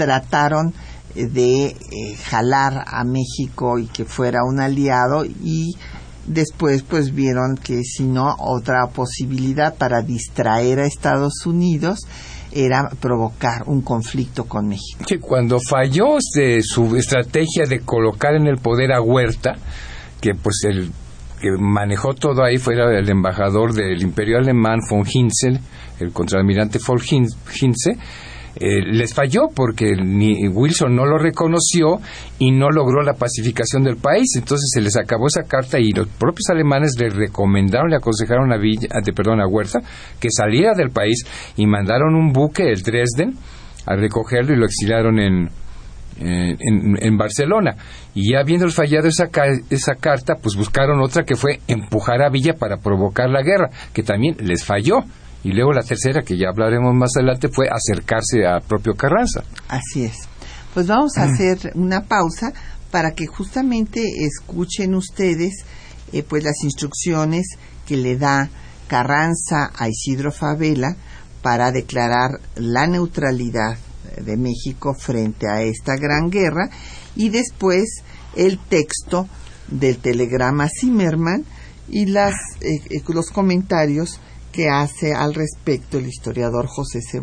[0.00, 0.72] trataron
[1.14, 1.76] eh, de eh,
[2.24, 5.76] jalar a México y que fuera un aliado y
[6.26, 12.00] después pues vieron que si no otra posibilidad para distraer a Estados Unidos
[12.50, 15.04] era provocar un conflicto con México.
[15.06, 19.56] Sí, cuando falló de su estrategia de colocar en el poder a Huerta,
[20.20, 20.90] que pues el
[21.40, 25.60] que manejó todo ahí fue el embajador del Imperio Alemán von Hinzel,
[26.00, 27.96] el contraalmirante von Hinze,
[28.56, 32.00] eh, les falló porque ni Wilson no lo reconoció
[32.38, 34.34] y no logró la pacificación del país.
[34.36, 38.56] Entonces se les acabó esa carta y los propios alemanes le recomendaron, le aconsejaron a,
[38.56, 39.80] Villa, perdón, a Huerta
[40.18, 41.24] que saliera del país
[41.56, 43.34] y mandaron un buque, el Dresden,
[43.86, 45.48] a recogerlo y lo exiliaron en,
[46.18, 47.76] en, en, Barcelona.
[48.14, 49.30] Y ya habiendo fallado esa,
[49.70, 54.02] esa carta, pues buscaron otra que fue empujar a Villa para provocar la guerra, que
[54.02, 55.04] también les falló.
[55.42, 59.42] Y luego la tercera, que ya hablaremos más adelante, fue acercarse a propio Carranza.
[59.68, 60.28] Así es.
[60.74, 62.52] Pues vamos a hacer una pausa
[62.90, 65.64] para que justamente escuchen ustedes
[66.12, 67.46] eh, pues las instrucciones
[67.86, 68.50] que le da
[68.88, 70.96] Carranza a Isidro Favela
[71.42, 73.78] para declarar la neutralidad
[74.20, 76.68] de México frente a esta gran guerra
[77.16, 78.02] y después
[78.36, 79.28] el texto
[79.68, 81.44] del telegrama Zimmerman
[81.88, 84.20] y las, eh, eh, los comentarios
[84.52, 87.20] que hace al respecto el historiador José C.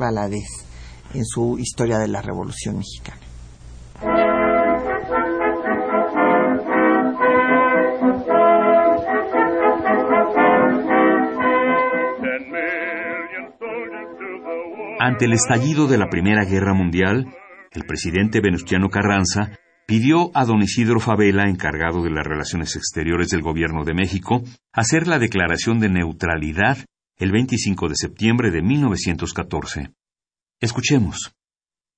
[1.14, 3.22] en su Historia de la Revolución Mexicana.
[15.00, 17.28] Ante el estallido de la Primera Guerra Mundial,
[17.72, 19.52] el presidente Venustiano Carranza
[19.88, 24.42] pidió a don Isidro Favela, encargado de las relaciones exteriores del Gobierno de México,
[24.74, 26.80] hacer la declaración de neutralidad
[27.20, 29.90] el 25 de septiembre de 1914.
[30.62, 31.34] Escuchemos.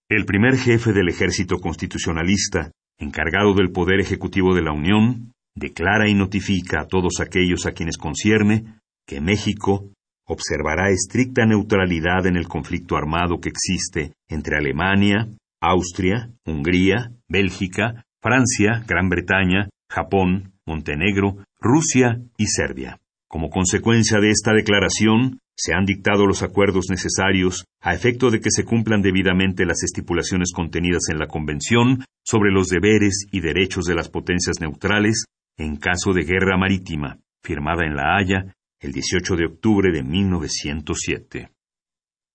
[0.09, 6.13] El primer jefe del ejército constitucionalista, encargado del Poder Ejecutivo de la Unión, declara y
[6.13, 9.91] notifica a todos aquellos a quienes concierne que México
[10.25, 15.27] observará estricta neutralidad en el conflicto armado que existe entre Alemania,
[15.61, 22.99] Austria, Hungría, Bélgica, Francia, Gran Bretaña, Japón, Montenegro, Rusia y Serbia.
[23.29, 28.49] Como consecuencia de esta declaración, se han dictado los acuerdos necesarios a efecto de que
[28.49, 33.93] se cumplan debidamente las estipulaciones contenidas en la Convención sobre los deberes y derechos de
[33.93, 35.25] las potencias neutrales
[35.57, 41.51] en caso de guerra marítima, firmada en La Haya el 18 de octubre de 1907.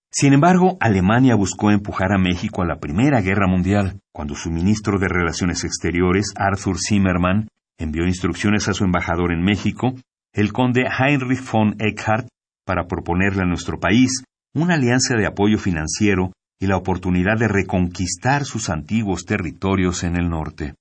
[0.09, 4.97] Sin embargo, Alemania buscó empujar a México a la Primera Guerra Mundial, cuando su ministro
[4.97, 9.93] de Relaciones Exteriores, Arthur Zimmermann, envió instrucciones a su embajador en México
[10.35, 12.27] el conde Heinrich von Eckhardt
[12.65, 14.21] para proponerle a nuestro país
[14.53, 20.29] una alianza de apoyo financiero y la oportunidad de reconquistar sus antiguos territorios en el
[20.29, 20.75] norte.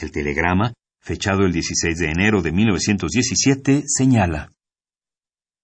[0.00, 4.50] El telegrama, fechado el 16 de enero de 1917, señala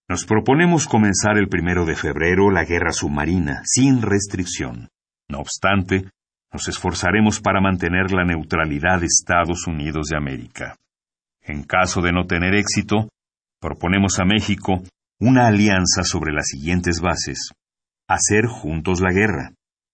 [0.09, 4.89] Nos proponemos comenzar el primero de febrero la guerra submarina, sin restricción.
[5.29, 6.11] No obstante,
[6.53, 10.77] nos esforzaremos para mantener la neutralidad de Estados Unidos de América.
[11.43, 13.09] En caso de no tener éxito,
[13.61, 14.83] proponemos a México
[15.21, 17.51] una alianza sobre las siguientes bases.
[18.09, 19.53] Hacer juntos la guerra.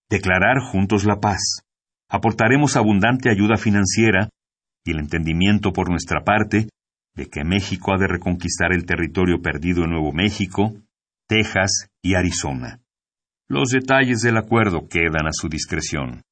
[0.08, 1.60] Declarar juntos la paz.
[2.08, 4.28] Aportaremos abundante ayuda financiera
[4.84, 6.68] y el entendimiento por nuestra parte
[7.16, 10.74] de que México ha de reconquistar el territorio perdido en Nuevo México,
[11.28, 12.80] Texas y Arizona.
[13.48, 16.22] Los detalles del acuerdo quedan a su discreción.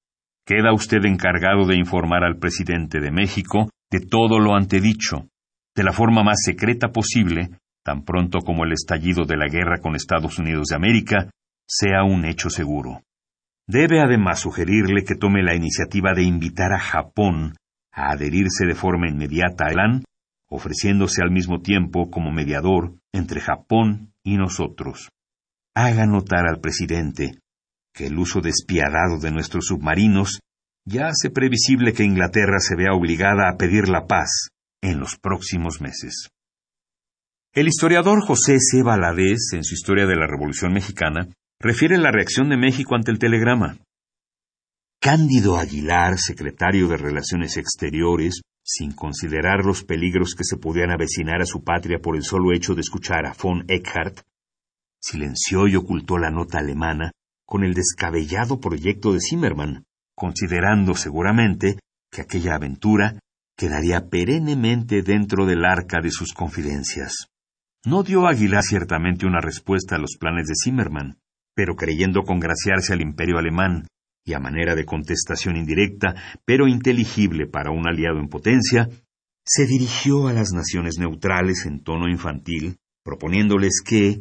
[0.46, 5.28] Queda usted encargado de informar al presidente de México de todo lo antedicho
[5.74, 7.50] de la forma más secreta posible,
[7.84, 11.30] tan pronto como el estallido de la guerra con Estados Unidos de América
[11.66, 13.02] sea un hecho seguro.
[13.66, 17.54] Debe además sugerirle que tome la iniciativa de invitar a Japón
[17.92, 20.04] a adherirse de forma inmediata a ELAN,
[20.48, 25.10] ofreciéndose al mismo tiempo como mediador entre Japón y nosotros.
[25.74, 27.38] Haga notar al presidente
[27.92, 30.40] que el uso despiadado de nuestros submarinos
[30.86, 34.50] ya hace previsible que Inglaterra se vea obligada a pedir la paz
[34.84, 36.28] en los próximos meses.
[37.54, 38.82] El historiador José C.
[38.82, 41.28] Valadez, en su Historia de la Revolución Mexicana,
[41.58, 43.78] refiere la reacción de México ante el telegrama.
[45.00, 51.46] Cándido Aguilar, secretario de Relaciones Exteriores, sin considerar los peligros que se podían avecinar a
[51.46, 54.20] su patria por el solo hecho de escuchar a von Eckhart,
[55.00, 57.12] silenció y ocultó la nota alemana
[57.46, 61.78] con el descabellado proyecto de Zimmermann, considerando seguramente
[62.10, 63.18] que aquella aventura
[63.56, 67.28] quedaría perennemente dentro del arca de sus confidencias.
[67.84, 71.18] No dio Aguilar ciertamente una respuesta a los planes de Zimmermann,
[71.54, 73.86] pero creyendo congraciarse al imperio alemán,
[74.24, 78.88] y a manera de contestación indirecta, pero inteligible para un aliado en potencia,
[79.46, 84.18] se dirigió a las naciones neutrales en tono infantil, proponiéndoles que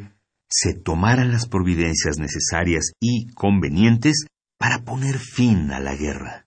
[0.50, 4.26] se tomaran las providencias necesarias y convenientes
[4.60, 6.43] para poner fin a la guerra.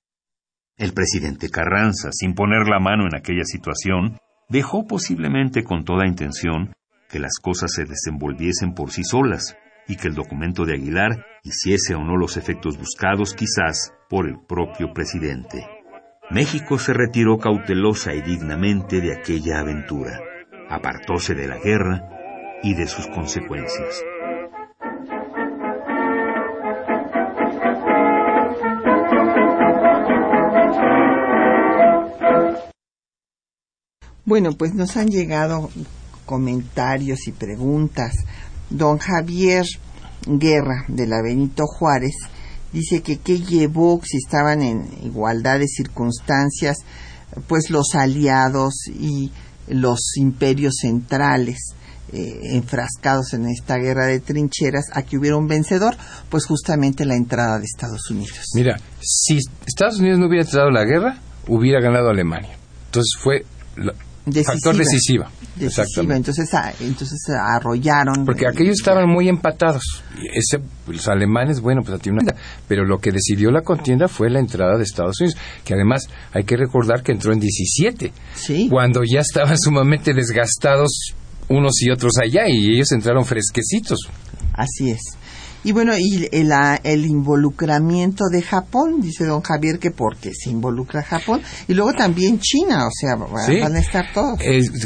[0.78, 4.18] El presidente Carranza, sin poner la mano en aquella situación,
[4.50, 6.74] dejó posiblemente con toda intención
[7.08, 9.56] que las cosas se desenvolviesen por sí solas
[9.88, 14.36] y que el documento de Aguilar hiciese o no los efectos buscados quizás por el
[14.46, 15.66] propio presidente.
[16.30, 20.20] México se retiró cautelosa y dignamente de aquella aventura,
[20.68, 22.06] apartóse de la guerra
[22.62, 24.02] y de sus consecuencias.
[34.26, 35.70] Bueno, pues nos han llegado
[36.26, 38.12] comentarios y preguntas.
[38.68, 39.64] Don Javier
[40.26, 42.16] Guerra de la Benito Juárez
[42.72, 46.78] dice que qué llevó si estaban en igualdad de circunstancias
[47.46, 49.30] pues los aliados y
[49.68, 51.74] los imperios centrales
[52.12, 55.96] eh, enfrascados en esta guerra de trincheras a que hubiera un vencedor,
[56.30, 58.50] pues justamente la entrada de Estados Unidos.
[58.54, 61.18] Mira, si Estados Unidos no hubiera entrado la guerra,
[61.48, 62.56] hubiera ganado Alemania.
[62.86, 63.44] Entonces fue
[64.44, 65.30] Factor decisiva.
[65.54, 68.24] Decisiva, entonces, ah, entonces arrollaron.
[68.24, 70.02] Porque aquellos estaban muy empatados.
[70.34, 72.34] Ese, los alemanes, bueno, pues a ti una...
[72.66, 76.42] Pero lo que decidió la contienda fue la entrada de Estados Unidos, que además hay
[76.42, 78.12] que recordar que entró en 17.
[78.34, 78.68] Sí.
[78.68, 81.14] Cuando ya estaban sumamente desgastados
[81.48, 84.08] unos y otros allá y ellos entraron fresquecitos.
[84.52, 85.00] Así es.
[85.64, 86.52] Y bueno, y el,
[86.84, 92.38] el, involucramiento de Japón, dice don Javier que porque se involucra Japón, y luego también
[92.38, 94.38] China, o sea, van a estar todos.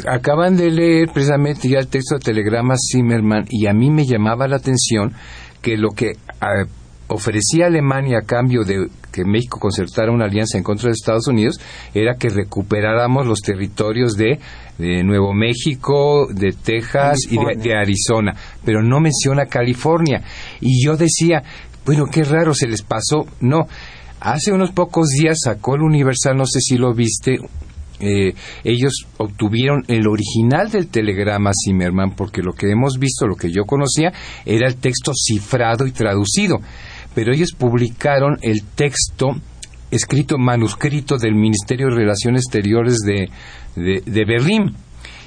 [0.07, 4.47] acaban de leer precisamente ya el texto de telegrama Zimmerman y a mí me llamaba
[4.47, 5.13] la atención
[5.61, 6.65] que lo que ah,
[7.11, 11.59] ofrecía Alemania a cambio de que México concertara una alianza en contra de Estados Unidos
[11.93, 14.39] era que recuperáramos los territorios de,
[14.79, 18.33] Nuevo México, de Texas y de, Arizona,
[18.65, 20.23] pero no menciona California.
[20.59, 21.43] Y yo decía,
[21.85, 23.27] bueno, qué raro se les pasó.
[23.41, 23.67] No,
[24.19, 27.37] hace unos pocos días sacó el Universal, no sé si lo viste,
[27.99, 28.33] eh,
[28.63, 33.65] ellos obtuvieron el original del telegrama Zimmerman, porque lo que hemos visto, lo que yo
[33.65, 34.11] conocía,
[34.45, 36.57] era el texto cifrado y traducido
[37.13, 39.35] pero ellos publicaron el texto
[39.91, 43.29] escrito manuscrito del Ministerio de Relaciones Exteriores de,
[43.75, 44.73] de, Berlín.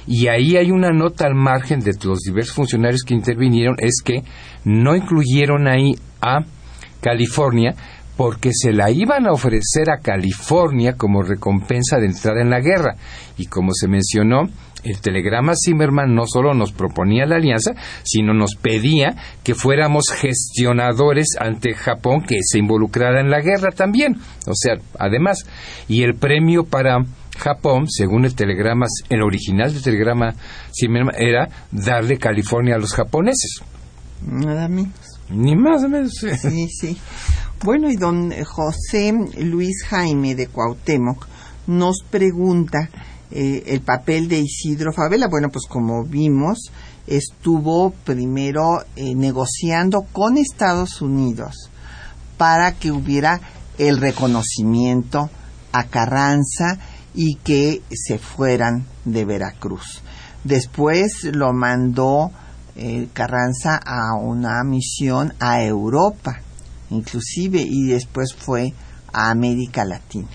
[0.07, 4.23] Y ahí hay una nota al margen de los diversos funcionarios que intervinieron, es que
[4.63, 6.39] no incluyeron ahí a
[7.01, 7.75] California
[8.17, 12.95] porque se la iban a ofrecer a California como recompensa de entrada en la guerra.
[13.37, 14.43] Y como se mencionó,
[14.85, 17.73] el telegrama Zimmerman no solo nos proponía la alianza,
[18.03, 24.15] sino nos pedía que fuéramos gestionadores ante Japón que se involucrara en la guerra también.
[24.47, 25.45] O sea, además,
[25.87, 27.03] y el premio para
[27.37, 30.35] Japón, según el telegrama, el original del telegrama
[30.79, 33.61] Zimmerman, era darle California a los japoneses.
[34.21, 34.93] Nada menos.
[35.29, 36.13] Ni más o menos.
[36.13, 36.97] Sí, sí.
[37.63, 41.27] Bueno, y don José Luis Jaime de Cuauhtémoc
[41.67, 42.89] nos pregunta
[43.31, 45.27] eh, el papel de Isidro Favela.
[45.27, 46.71] Bueno, pues como vimos,
[47.07, 51.69] estuvo primero eh, negociando con Estados Unidos
[52.37, 53.39] para que hubiera
[53.77, 55.29] el reconocimiento
[55.71, 56.77] a Carranza
[57.13, 60.01] y que se fueran de Veracruz.
[60.43, 62.31] Después lo mandó
[62.75, 66.41] eh, Carranza a una misión a Europa,
[66.89, 68.73] inclusive, y después fue
[69.11, 70.27] a América Latina.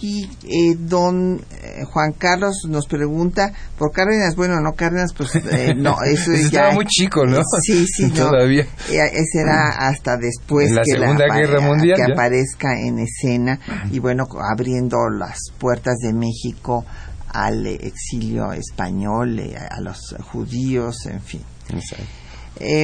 [0.00, 4.36] Y eh, don eh, Juan Carlos nos pregunta por Cárdenas.
[4.36, 6.38] Bueno, no Cárdenas, pues eh, no, eso ya.
[6.38, 7.40] Estaba muy chico, ¿no?
[7.62, 8.66] Sí, sí, Todavía.
[8.88, 11.96] ese era hasta después la que Segunda Guerra Mundial.
[11.96, 13.58] Que aparezca en escena
[13.90, 16.84] y bueno, abriendo las puertas de México
[17.32, 19.40] al exilio español,
[19.70, 21.42] a los judíos, en fin.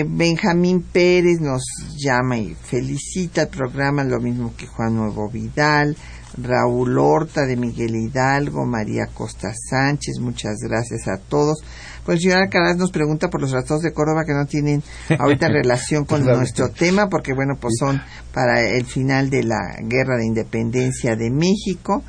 [0.07, 1.63] Benjamín Pérez nos
[1.97, 5.97] llama y felicita el programa, lo mismo que Juan Nuevo Vidal.
[6.37, 11.59] Raúl Horta de Miguel Hidalgo, María Costa Sánchez, muchas gracias a todos.
[12.05, 14.83] Pues el señor Alcaraz nos pregunta por los tratados de Córdoba que no tienen
[15.19, 18.01] ahorita relación con nuestro tema, porque bueno, pues son
[18.33, 22.03] para el final de la guerra de independencia de México.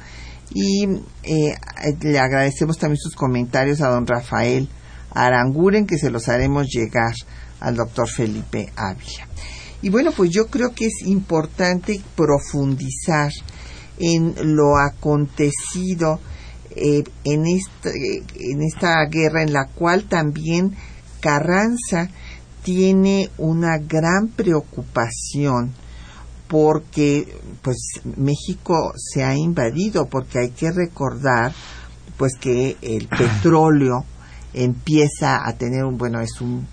[0.53, 0.85] Y
[1.23, 1.55] eh,
[2.01, 4.69] le agradecemos también sus comentarios a don Rafael
[5.11, 7.13] Aranguren, que se los haremos llegar
[7.59, 9.27] al doctor Felipe Ávila.
[9.81, 13.31] Y bueno, pues yo creo que es importante profundizar
[13.99, 16.19] en lo acontecido
[16.71, 20.75] eh, en, esta, en esta guerra en la cual también
[21.19, 22.09] Carranza
[22.63, 25.73] tiene una gran preocupación
[26.47, 27.77] porque pues
[28.17, 31.53] México se ha invadido porque hay que recordar
[32.17, 34.05] pues que el petróleo
[34.53, 36.67] empieza a tener un bueno es un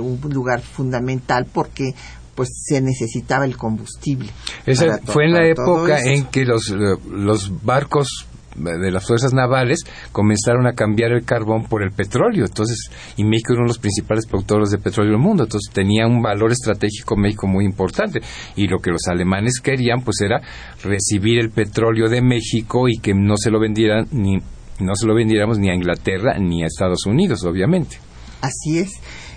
[0.00, 1.94] un lugar fundamental porque
[2.34, 4.30] pues se necesitaba el combustible.
[4.66, 6.68] Esa fue en la época en que los,
[7.10, 8.26] los barcos
[8.56, 9.80] de las fuerzas navales
[10.12, 12.44] comenzaron a cambiar el carbón por el petróleo.
[12.44, 15.44] Entonces, y México era uno de los principales productores de petróleo del mundo.
[15.44, 18.20] Entonces, tenía un valor estratégico México muy importante.
[18.56, 20.40] Y lo que los alemanes querían, pues, era
[20.82, 24.38] recibir el petróleo de México y que no se lo vendieran ni
[24.80, 27.98] no se lo vendiéramos ni a Inglaterra ni a Estados Unidos, obviamente.
[28.40, 28.90] Así es.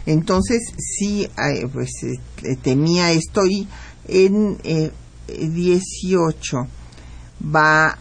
[0.08, 1.30] Entonces, sí,
[1.74, 3.68] pues eh, temía esto y
[4.08, 4.91] en eh,
[5.28, 6.58] 18
[7.53, 7.97] va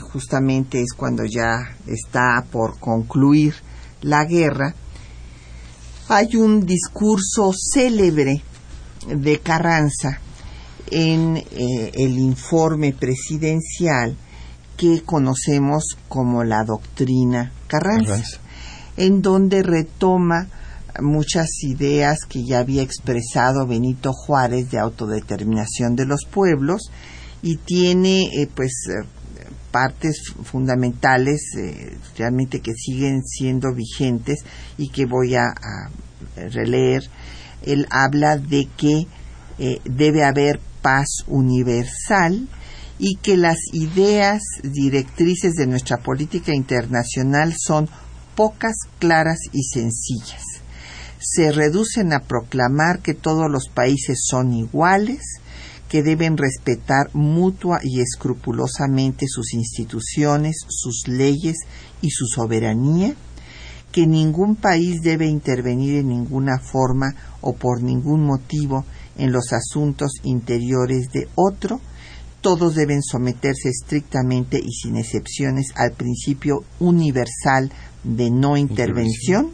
[0.00, 3.54] justamente es cuando ya está por concluir
[4.00, 4.74] la guerra,
[6.08, 8.42] hay un discurso célebre
[9.06, 10.20] de Carranza
[10.90, 14.16] en eh, el informe presidencial
[14.78, 18.40] que conocemos como la doctrina Carranza,
[18.96, 20.48] en donde retoma
[21.00, 26.90] muchas ideas que ya había expresado Benito Juárez de autodeterminación de los pueblos
[27.42, 29.06] y tiene eh, pues eh,
[29.70, 34.38] partes fundamentales eh, realmente que siguen siendo vigentes
[34.76, 35.52] y que voy a,
[36.36, 37.02] releer.
[37.62, 39.06] Él habla de que
[39.84, 42.48] debe haber paz universal
[42.98, 47.88] y que las ideas directrices de nuestra política internacional son
[48.36, 50.47] pocas, claras y sencillas.
[51.20, 55.40] Se reducen a proclamar que todos los países son iguales,
[55.88, 61.56] que deben respetar mutua y escrupulosamente sus instituciones, sus leyes
[62.02, 63.14] y su soberanía,
[63.90, 68.84] que ningún país debe intervenir en ninguna forma o por ningún motivo
[69.16, 71.80] en los asuntos interiores de otro,
[72.40, 77.72] todos deben someterse estrictamente y sin excepciones al principio universal
[78.04, 79.50] de no intervención,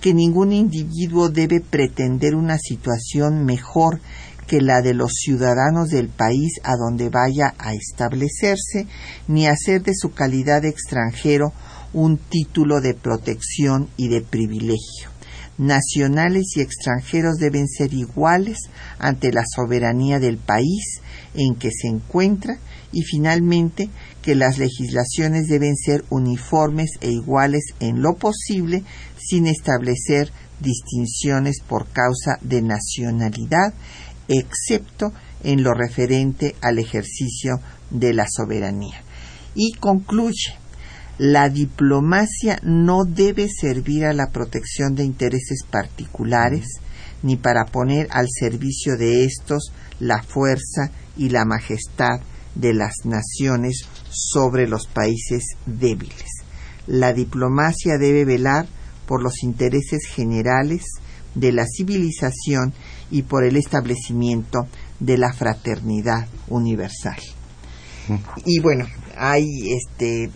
[0.00, 4.00] que ningún individuo debe pretender una situación mejor
[4.46, 8.86] que la de los ciudadanos del país a donde vaya a establecerse,
[9.28, 11.52] ni hacer de su calidad de extranjero
[11.92, 15.10] un título de protección y de privilegio.
[15.58, 18.58] Nacionales y extranjeros deben ser iguales
[18.98, 21.00] ante la soberanía del país
[21.34, 22.58] en que se encuentra
[22.96, 23.90] y finalmente
[24.22, 28.84] que las legislaciones deben ser uniformes e iguales en lo posible
[29.18, 33.74] sin establecer distinciones por causa de nacionalidad
[34.28, 35.12] excepto
[35.44, 39.02] en lo referente al ejercicio de la soberanía.
[39.54, 40.54] Y concluye,
[41.18, 46.66] la diplomacia no debe servir a la protección de intereses particulares,
[47.22, 49.70] ni para poner al servicio de estos
[50.00, 52.20] la fuerza y la majestad
[52.56, 56.42] de las naciones sobre los países débiles.
[56.86, 58.66] La diplomacia debe velar
[59.06, 60.84] por los intereses generales
[61.34, 62.72] de la civilización
[63.10, 64.66] y por el establecimiento
[64.98, 67.18] de la fraternidad universal.
[68.44, 68.86] Y bueno,
[69.16, 70.30] hay este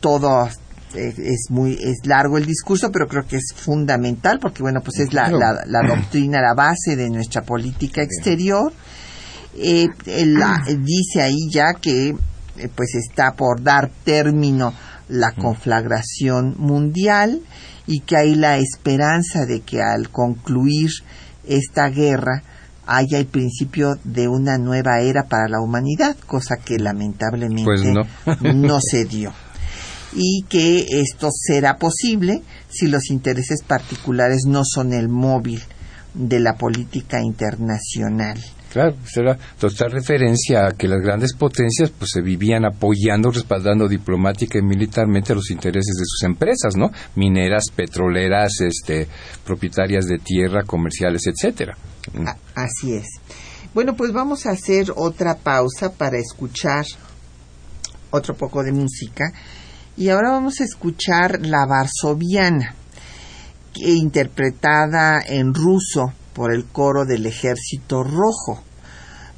[0.00, 0.48] todo
[0.94, 5.00] eh, es muy es largo el discurso, pero creo que es fundamental porque bueno, pues
[5.00, 8.72] es la, la, doctrina, la base de nuestra política exterior.
[9.54, 9.88] Eh,
[10.78, 14.72] dice ahí ya que eh, pues está por dar término
[15.08, 17.42] la conflagración mundial
[17.86, 20.90] y que hay la esperanza de que al concluir
[21.46, 22.42] esta guerra
[22.86, 27.82] haya el principio de una nueva era para la humanidad, cosa que lamentablemente pues
[28.54, 28.78] no.
[28.80, 29.32] se dio.
[30.14, 35.62] Y que esto será posible si los intereses particulares no son el móvil
[36.12, 38.38] de la política internacional.
[38.72, 44.58] Claro, será total referencia a que las grandes potencias pues se vivían apoyando, respaldando diplomática
[44.58, 46.90] y militarmente los intereses de sus empresas, ¿no?
[47.14, 49.08] Mineras, petroleras, este,
[49.44, 51.76] propietarias de tierra, comerciales, etcétera.
[52.14, 52.26] Mm.
[52.54, 53.06] Así es.
[53.74, 56.86] Bueno, pues vamos a hacer otra pausa para escuchar
[58.10, 59.34] otro poco de música
[59.98, 62.74] y ahora vamos a escuchar la varsoviana
[63.74, 68.62] interpretada en ruso por el coro del ejército rojo.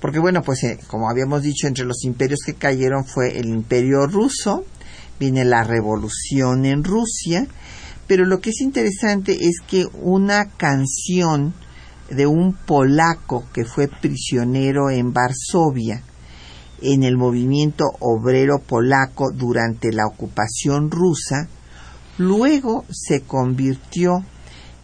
[0.00, 4.06] Porque bueno, pues eh, como habíamos dicho, entre los imperios que cayeron fue el imperio
[4.06, 4.64] ruso,
[5.18, 7.46] viene la revolución en Rusia,
[8.06, 11.54] pero lo que es interesante es que una canción
[12.10, 16.02] de un polaco que fue prisionero en Varsovia,
[16.82, 21.48] en el movimiento obrero polaco durante la ocupación rusa,
[22.18, 24.24] luego se convirtió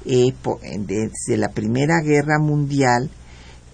[0.04, 0.32] eh,
[0.78, 3.10] desde la Primera Guerra Mundial,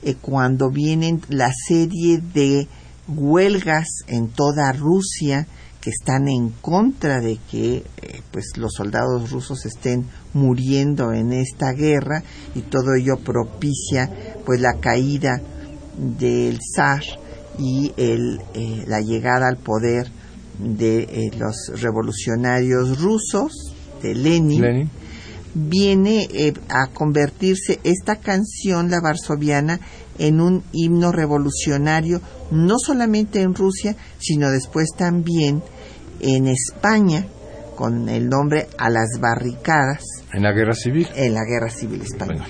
[0.02, 2.68] eh, cuando vienen la serie de
[3.08, 5.46] huelgas en toda Rusia
[5.80, 10.04] que están en contra de que eh, pues los soldados rusos estén
[10.34, 12.22] muriendo en esta guerra
[12.54, 14.10] y todo ello propicia
[14.44, 15.40] pues la caída
[15.96, 17.02] del zar
[17.58, 20.08] y el, eh, la llegada al poder
[20.58, 24.90] de los revolucionarios rusos de Lenin,
[25.58, 26.28] viene
[26.68, 29.80] a convertirse esta canción la varsoviana
[30.18, 35.62] en un himno revolucionario no solamente en Rusia sino después también
[36.20, 37.26] en España
[37.76, 40.02] con el nombre A las barricadas.
[40.32, 41.06] En la guerra civil.
[41.14, 42.46] En la guerra civil española.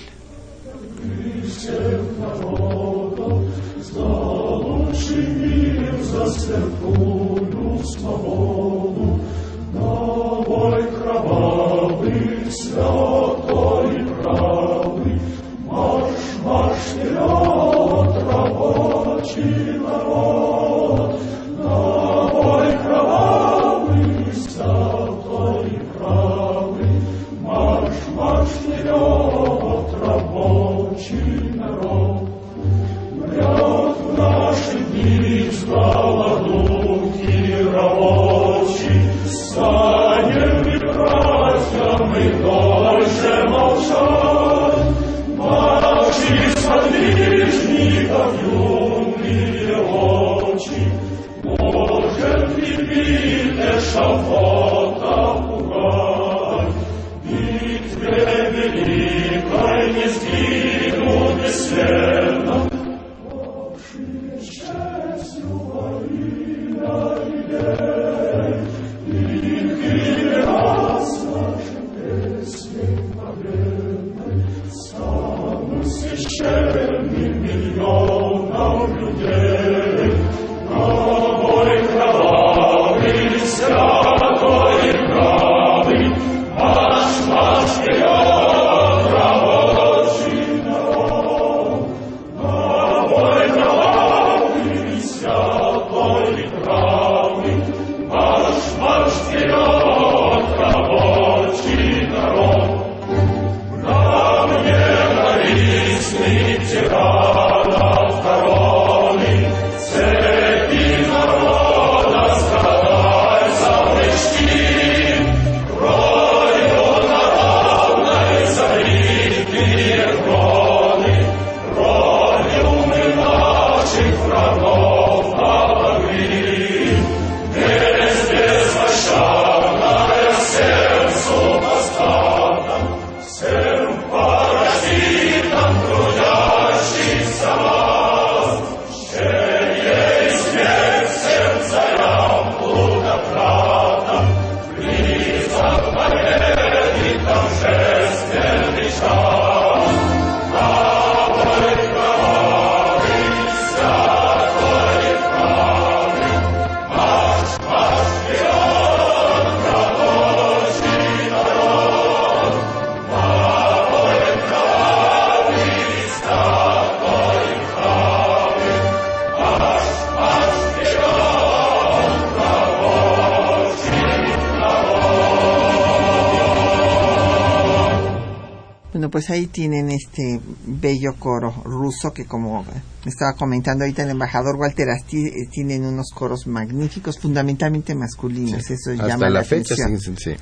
[179.17, 184.57] Pues ahí tienen este bello coro ruso que como me estaba comentando ahorita el embajador
[184.57, 190.37] Walter Asti eh, tienen unos coros magníficos, fundamentalmente masculinos, eso llama la, fecha, atención.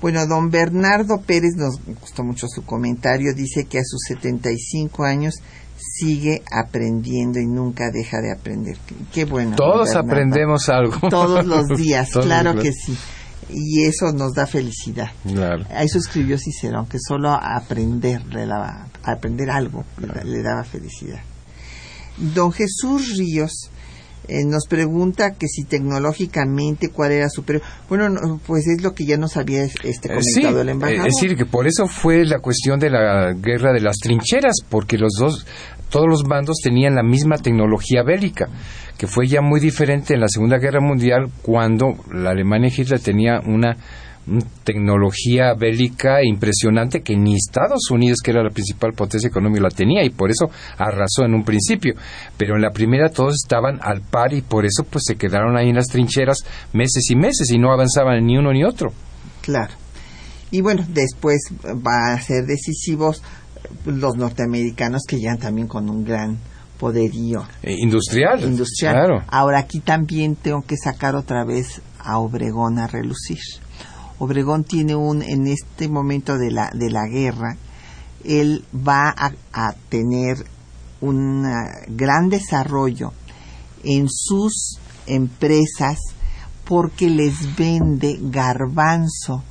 [0.00, 5.34] Bueno, don Bernardo Pérez nos gustó mucho su comentario, dice que a sus 75 años
[5.76, 8.76] sigue aprendiendo y nunca deja de aprender.
[9.12, 9.56] Qué bueno.
[9.56, 11.08] Todos aprendemos algo.
[11.10, 12.96] Todos los días, claro que sí
[13.58, 15.10] y eso nos da felicidad.
[15.26, 15.64] Claro.
[15.70, 21.20] A eso escribió Cicerón, que solo aprender le daba, aprender algo le, daba felicidad.
[22.18, 23.70] Don Jesús Ríos
[24.28, 27.64] eh, nos pregunta que si tecnológicamente cuál era superior.
[27.88, 31.08] Bueno, pues es lo que ya nos había este, eh, comentado el embajador.
[31.08, 34.98] es decir, que por eso fue la cuestión de la guerra de las trincheras, porque
[34.98, 35.46] los dos,
[35.90, 38.48] todos los bandos tenían la misma tecnología bélica
[38.96, 43.40] que fue ya muy diferente en la Segunda Guerra Mundial cuando la Alemania Hitler tenía
[43.44, 43.76] una
[44.64, 50.04] tecnología bélica impresionante que ni Estados Unidos, que era la principal potencia económica, la tenía
[50.04, 50.46] y por eso
[50.78, 51.94] arrasó en un principio.
[52.36, 55.68] Pero en la primera todos estaban al par y por eso pues se quedaron ahí
[55.68, 56.38] en las trincheras
[56.72, 58.92] meses y meses y no avanzaban ni uno ni otro.
[59.42, 59.74] Claro.
[60.50, 63.22] Y bueno, después va a ser decisivos
[63.84, 66.38] los norteamericanos que llegan también con un gran
[66.78, 68.42] poderío eh, industrial.
[68.42, 68.94] Industrial.
[68.94, 69.22] Claro.
[69.28, 73.38] Ahora aquí también tengo que sacar otra vez a Obregón a relucir.
[74.18, 77.56] Obregón tiene un, en este momento de la, de la guerra,
[78.24, 80.36] él va a, a tener
[81.00, 81.44] un
[81.88, 83.12] gran desarrollo
[83.84, 85.98] en sus empresas
[86.64, 89.44] porque les vende garbanzo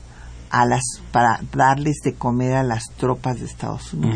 [0.56, 4.16] a las para darles de comer a las tropas de Estados Unidos.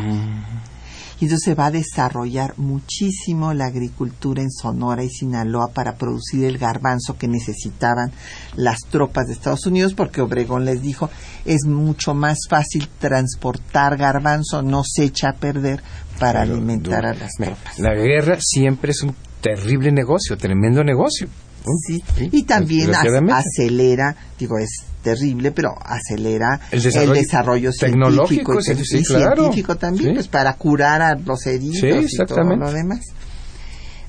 [1.20, 6.46] Y entonces se va a desarrollar muchísimo la agricultura en Sonora y Sinaloa para producir
[6.46, 8.14] el garbanzo que necesitaban
[8.56, 11.10] las tropas de Estados Unidos, porque Obregón les dijo,
[11.44, 15.84] es mucho más fácil transportar garbanzo, no se echa a perder
[16.20, 17.80] para alimentar a las tropas.
[17.80, 21.28] La guerra siempre es un terrible negocio, tremendo negocio.
[21.86, 30.14] Sí, y también acelera, digo, es terrible, pero acelera el desarrollo, tecnológico y, científico también,
[30.14, 33.02] pues para curar a los heridos y todo lo demás.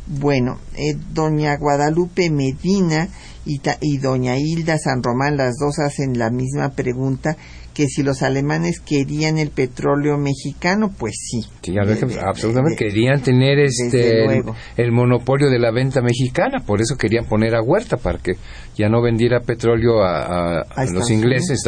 [0.07, 3.09] Bueno, eh, doña Guadalupe Medina
[3.47, 7.36] y, y doña Hilda San Román, las dos hacen la misma pregunta
[7.81, 11.41] que si los alemanes querían el petróleo mexicano, pues sí.
[11.62, 14.43] Sí, absolutamente querían tener este
[14.76, 18.33] el, monopolio de la venta mexicana, por eso querían poner a Huerta para que
[18.76, 20.62] ya no vendiera petróleo a,
[20.93, 21.62] los ingleses.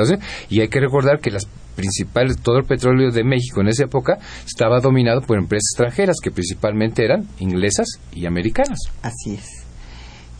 [0.51, 4.19] y hay que recordar que las principales todo el petróleo de México en esa época
[4.47, 8.81] estaba dominado por empresas extranjeras que principalmente eran inglesas y americanas.
[9.01, 9.49] Así es.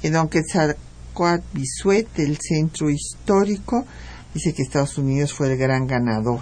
[0.03, 3.87] Y don Quetzalcoatl Bisuet, del centro histórico,
[4.35, 6.41] dice que Estados Unidos fue el gran ganador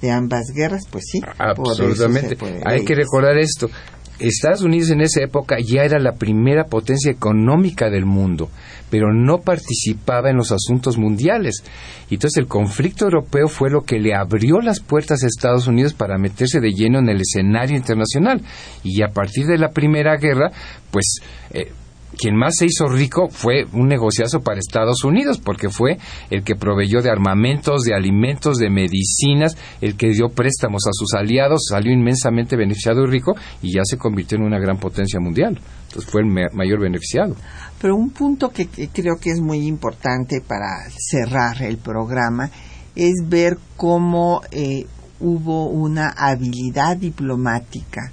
[0.00, 1.20] de ambas guerras, pues sí.
[1.38, 2.36] Absolutamente.
[2.64, 3.70] Hay que recordar esto.
[4.18, 8.48] Estados Unidos en esa época ya era la primera potencia económica del mundo,
[8.88, 11.64] pero no participaba en los asuntos mundiales.
[12.10, 16.16] Entonces el conflicto europeo fue lo que le abrió las puertas a Estados Unidos para
[16.16, 18.40] meterse de lleno en el escenario internacional.
[18.84, 20.52] Y a partir de la Primera Guerra,
[20.92, 21.16] pues
[21.50, 21.72] eh,
[22.14, 25.98] quien más se hizo rico fue un negociazo para Estados Unidos, porque fue
[26.30, 31.14] el que proveyó de armamentos, de alimentos, de medicinas, el que dio préstamos a sus
[31.14, 35.58] aliados, salió inmensamente beneficiado y rico y ya se convirtió en una gran potencia mundial.
[35.88, 37.36] Entonces fue el mayor beneficiado.
[37.80, 42.50] Pero un punto que, creo que es muy importante para cerrar el programa
[42.96, 44.86] es ver cómo eh,
[45.20, 48.12] hubo una habilidad diplomática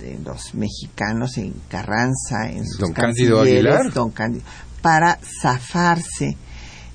[0.00, 3.92] en los mexicanos en Carranza, en sus don Cándido Aguilar.
[3.92, 4.44] Don Cándido,
[4.82, 6.36] para zafarse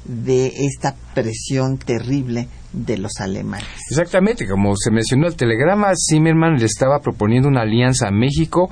[0.06, 3.68] de esta presión terrible de los alemanes.
[3.90, 8.70] Exactamente, como se mencionó el telegrama, Zimmerman le estaba proponiendo una alianza a México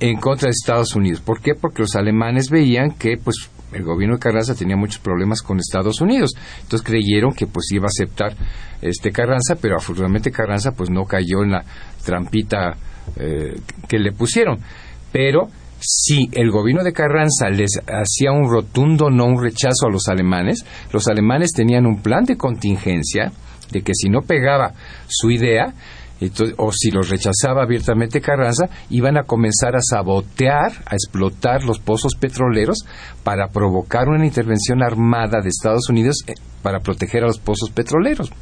[0.00, 1.20] en contra de Estados Unidos.
[1.20, 1.54] ¿Por qué?
[1.54, 6.00] Porque los alemanes veían que pues el gobierno de Carranza tenía muchos problemas con Estados
[6.00, 6.34] Unidos.
[6.62, 8.34] Entonces creyeron que pues iba a aceptar
[8.80, 11.64] este Carranza, pero afortunadamente Carranza pues no cayó en la
[12.04, 12.76] trampita
[13.16, 14.58] eh, que le pusieron.
[15.12, 15.48] Pero
[15.80, 20.64] si el gobierno de Carranza les hacía un rotundo no, un rechazo a los alemanes,
[20.92, 23.32] los alemanes tenían un plan de contingencia
[23.70, 24.72] de que si no pegaba
[25.06, 25.74] su idea,
[26.56, 32.16] o si los rechazaba abiertamente Carranza, iban a comenzar a sabotear, a explotar los pozos
[32.16, 32.84] petroleros
[33.22, 38.32] para provocar una intervención armada de Estados Unidos eh, para proteger a los pozos petroleros.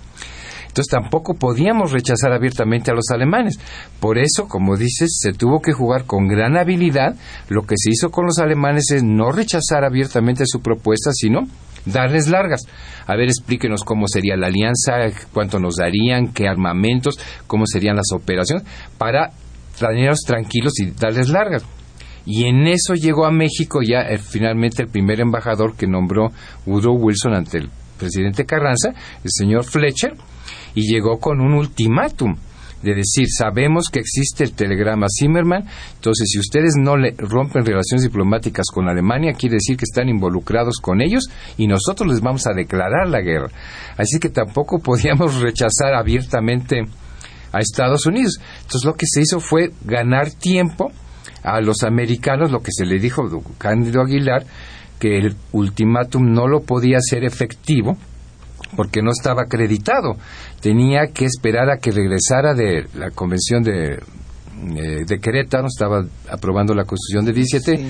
[0.76, 3.58] Entonces tampoco podíamos rechazar abiertamente a los alemanes.
[3.98, 7.16] Por eso, como dices, se tuvo que jugar con gran habilidad.
[7.48, 11.44] Lo que se hizo con los alemanes es no rechazar abiertamente su propuesta, sino
[11.86, 12.64] darles largas.
[13.06, 14.96] A ver, explíquenos cómo sería la alianza,
[15.32, 18.66] cuánto nos darían, qué armamentos, cómo serían las operaciones,
[18.98, 19.30] para
[19.78, 21.64] tenerlos tranquilos y darles largas.
[22.26, 26.32] Y en eso llegó a México ya eh, finalmente el primer embajador que nombró
[26.66, 28.90] Woodrow Wilson ante el presidente Carranza,
[29.24, 30.12] el señor Fletcher,
[30.76, 32.36] y llegó con un ultimátum
[32.82, 35.64] de decir, sabemos que existe el telegrama Zimmerman,
[35.94, 40.76] entonces si ustedes no le rompen relaciones diplomáticas con Alemania, quiere decir que están involucrados
[40.80, 41.24] con ellos
[41.56, 43.48] y nosotros les vamos a declarar la guerra.
[43.96, 46.82] Así que tampoco podíamos rechazar abiertamente
[47.52, 48.38] a Estados Unidos.
[48.58, 50.92] Entonces lo que se hizo fue ganar tiempo
[51.42, 54.44] a los americanos, lo que se le dijo a Cándido Aguilar,
[55.00, 57.96] que el ultimátum no lo podía hacer efectivo
[58.74, 60.16] porque no estaba acreditado.
[60.66, 66.74] Tenía que esperar a que regresara de la convención de, eh, de Querétaro, estaba aprobando
[66.74, 67.84] la constitución de 17,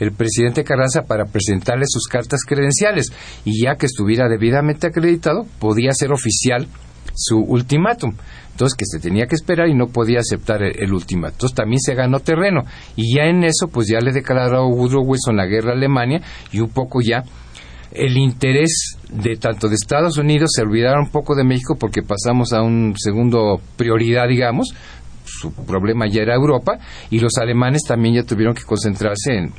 [0.00, 3.12] el presidente Carranza para presentarle sus cartas credenciales
[3.44, 6.66] y ya que estuviera debidamente acreditado podía ser oficial
[7.14, 8.16] su ultimátum.
[8.50, 11.32] Entonces que se tenía que esperar y no podía aceptar el, ultimátum.
[11.32, 12.64] Entonces también se ganó terreno
[12.96, 16.20] y ya en eso pues ya le declaró Woodrow Wilson la guerra a Alemania
[16.50, 17.22] y un poco ya
[17.96, 22.52] el interés de tanto de Estados Unidos se olvidaron un poco de México porque pasamos
[22.52, 24.74] a un segundo prioridad, digamos,
[25.24, 26.78] su problema ya era Europa
[27.10, 29.52] y los alemanes también ya tuvieron que concentrarse en,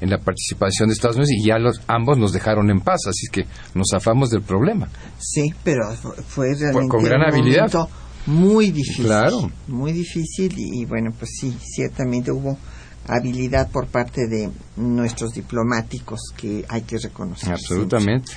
[0.00, 3.26] en la participación de Estados Unidos y ya los ambos nos dejaron en paz, así
[3.30, 4.88] que nos zafamos del problema.
[5.18, 5.92] Sí, pero
[6.28, 7.70] fue realmente con gran habilidad.
[8.26, 9.06] muy difícil.
[9.06, 9.50] Claro.
[9.68, 12.56] Muy difícil y, bueno, pues sí, ciertamente hubo
[13.06, 17.52] habilidad por parte de nuestros diplomáticos que hay que reconocer.
[17.52, 18.32] Absolutamente.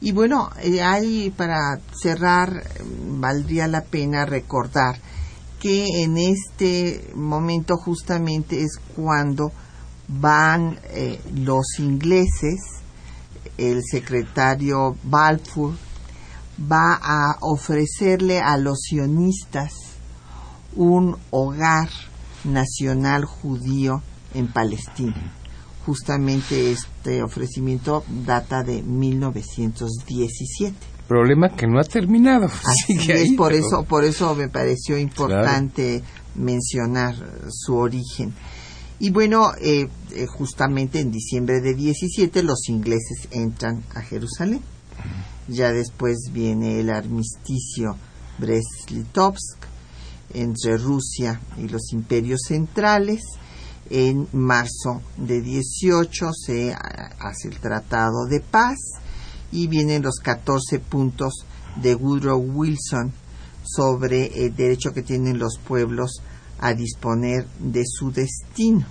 [0.00, 2.64] Y bueno, eh, hay para cerrar
[3.06, 4.96] valdría la pena recordar
[5.60, 9.52] que en este momento justamente es cuando
[10.08, 12.58] van eh, los ingleses,
[13.56, 15.74] el secretario Balfour
[16.60, 19.72] va a ofrecerle a los sionistas
[20.74, 21.88] un hogar
[22.44, 24.02] nacional judío
[24.34, 25.32] en Palestina.
[25.86, 32.46] Justamente este ofrecimiento data de 1917 problema que no ha terminado.
[32.64, 36.02] Así es, por eso, por eso me pareció importante
[36.34, 37.14] mencionar
[37.50, 38.32] su origen.
[38.98, 44.62] Y bueno, eh, eh, justamente en diciembre de 17 los ingleses entran a Jerusalén.
[45.48, 47.96] Ya después viene el armisticio
[48.38, 49.58] Brest-Litovsk
[50.34, 53.20] entre Rusia y los imperios centrales.
[53.90, 58.78] En marzo de 18 se hace el Tratado de Paz
[59.50, 61.44] y vienen los 14 puntos
[61.76, 63.12] de Woodrow Wilson
[63.62, 66.22] sobre el derecho que tienen los pueblos
[66.58, 68.86] a disponer de su destino.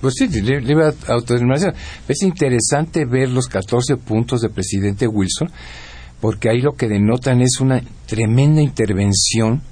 [0.00, 1.74] Pues sí, libre autodeterminación.
[2.06, 5.50] Es interesante ver los 14 puntos del presidente Wilson,
[6.20, 9.62] porque ahí lo que denotan es una tremenda intervención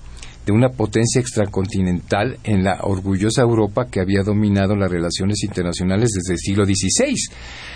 [0.46, 6.34] de una potencia extracontinental en la orgullosa Europa que había dominado las relaciones internacionales desde
[6.34, 7.14] el siglo XVI.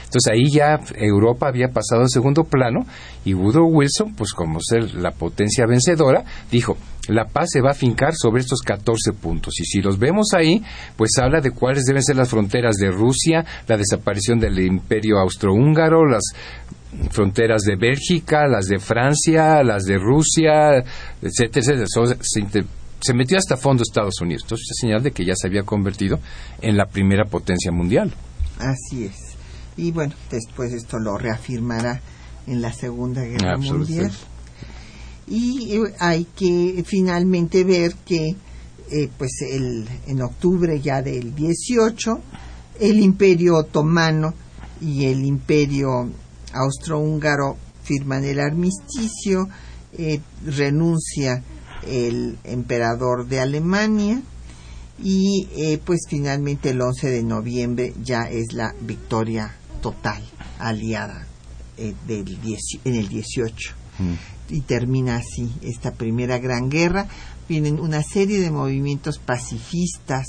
[0.04, 2.86] Entonces ahí ya Europa había pasado al segundo plano
[3.24, 6.76] y Woodrow Wilson, pues como ser la potencia vencedora, dijo,
[7.08, 9.54] la paz se va a fincar sobre estos 14 puntos.
[9.60, 10.62] Y si los vemos ahí,
[10.96, 16.04] pues habla de cuáles deben ser las fronteras de Rusia, la desaparición del imperio austrohúngaro,
[16.06, 16.24] las
[17.10, 20.84] fronteras de Bélgica, las de Francia, las de Rusia,
[21.22, 21.84] etcétera,
[23.00, 24.42] Se, metió hasta fondo Estados Unidos.
[24.44, 26.18] Entonces es señal de que ya se había convertido
[26.60, 28.12] en la primera potencia mundial.
[28.58, 29.36] Así es.
[29.76, 32.00] Y bueno, después esto lo reafirmará
[32.46, 34.10] en la Segunda Guerra Mundial.
[35.28, 38.36] Y hay que finalmente ver que
[38.90, 42.20] eh, pues el, en octubre ya del 18
[42.80, 44.34] el imperio otomano
[44.80, 46.10] y el imperio
[46.56, 49.48] austrohúngaro firman el armisticio,
[49.96, 51.42] eh, renuncia
[51.86, 54.20] el emperador de Alemania
[55.02, 60.22] y eh, pues finalmente el 11 de noviembre ya es la victoria total
[60.58, 61.26] aliada
[61.76, 62.38] eh, del
[62.84, 64.54] en el 18 mm.
[64.54, 67.08] y termina así esta primera gran guerra.
[67.48, 70.26] Vienen una serie de movimientos pacifistas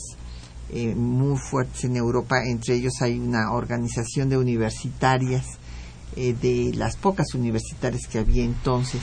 [0.96, 2.44] muy fuertes en Europa.
[2.46, 5.46] Entre ellos hay una organización de universitarias
[6.16, 9.02] eh, de las pocas universitarias que había entonces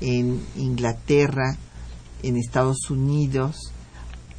[0.00, 1.56] en Inglaterra,
[2.22, 3.72] en Estados Unidos,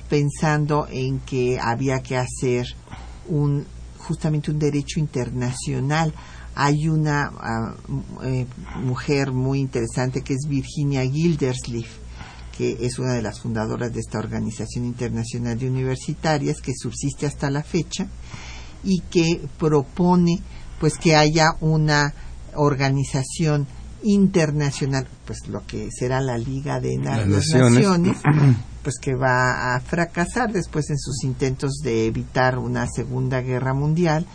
[0.09, 2.65] pensando en que había que hacer
[3.27, 3.65] un
[4.01, 6.13] justamente un derecho internacional.
[6.55, 7.31] Hay una
[8.23, 8.45] eh,
[8.83, 11.87] mujer muy interesante que es Virginia Gildersleeve,
[12.57, 17.49] que es una de las fundadoras de esta Organización Internacional de Universitarias que subsiste hasta
[17.49, 18.07] la fecha
[18.83, 20.41] y que propone
[20.81, 22.11] pues que haya una
[22.55, 23.67] organización
[24.01, 28.17] internacional, pues lo que será la Liga de las Naciones,
[28.83, 34.25] pues que va a fracasar después en sus intentos de evitar una Segunda Guerra Mundial,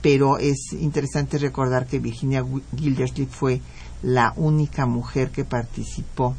[0.00, 2.44] pero es interesante recordar que Virginia
[2.76, 3.60] Gildersleeve fue
[4.02, 6.36] la única mujer que participó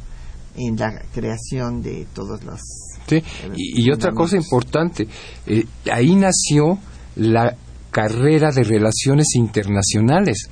[0.55, 2.62] en la creación de todos los...
[3.07, 3.22] Sí,
[3.57, 5.05] y, otra cosa importante,
[5.45, 6.80] eh, ahí nació
[7.18, 7.57] la
[7.91, 10.49] carrera de relaciones internacionales,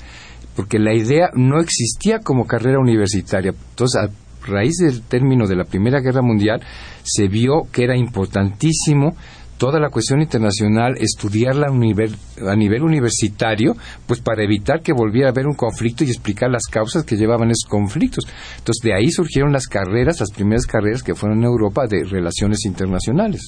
[0.56, 3.54] porque la idea no existía como carrera universitaria.
[3.70, 4.10] Entonces, a
[4.46, 6.62] raíz del término de la Primera Guerra Mundial,
[7.04, 9.16] se vio que era importantísimo
[9.58, 13.76] toda la cuestión internacional, estudiarla a nivel, universitario,
[14.06, 17.50] pues para evitar que volviera a haber un conflicto y explicar las causas que llevaban
[17.50, 18.26] esos conflictos.
[18.60, 22.66] Entonces, de ahí surgieron las carreras, las primeras carreras que fueron en Europa de relaciones
[22.66, 23.42] internacionales.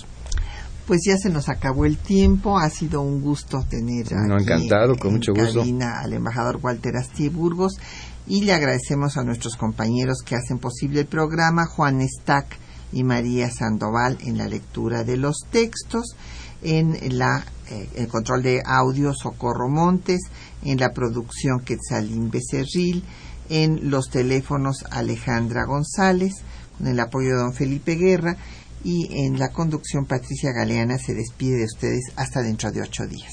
[0.89, 2.57] Pues ya se nos acabó el tiempo.
[2.57, 5.61] Ha sido un gusto tener no, encantado, con mucho gusto.
[5.61, 7.77] al embajador Walter Asti Burgos
[8.25, 12.57] y le agradecemos a nuestros compañeros que hacen posible el programa, Juan Stack
[12.91, 16.15] y María Sandoval en la lectura de los textos,
[16.63, 20.21] en la eh, el control de audio Socorro Montes,
[20.63, 23.03] en la producción Quetzalín Becerril,
[23.49, 26.33] en los teléfonos Alejandra González,
[26.79, 28.37] con el apoyo de don Felipe Guerra
[28.83, 33.31] y en la conducción Patricia Galeana se despide de ustedes hasta dentro de ocho días.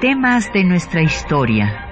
[0.00, 1.91] Temas de nuestra historia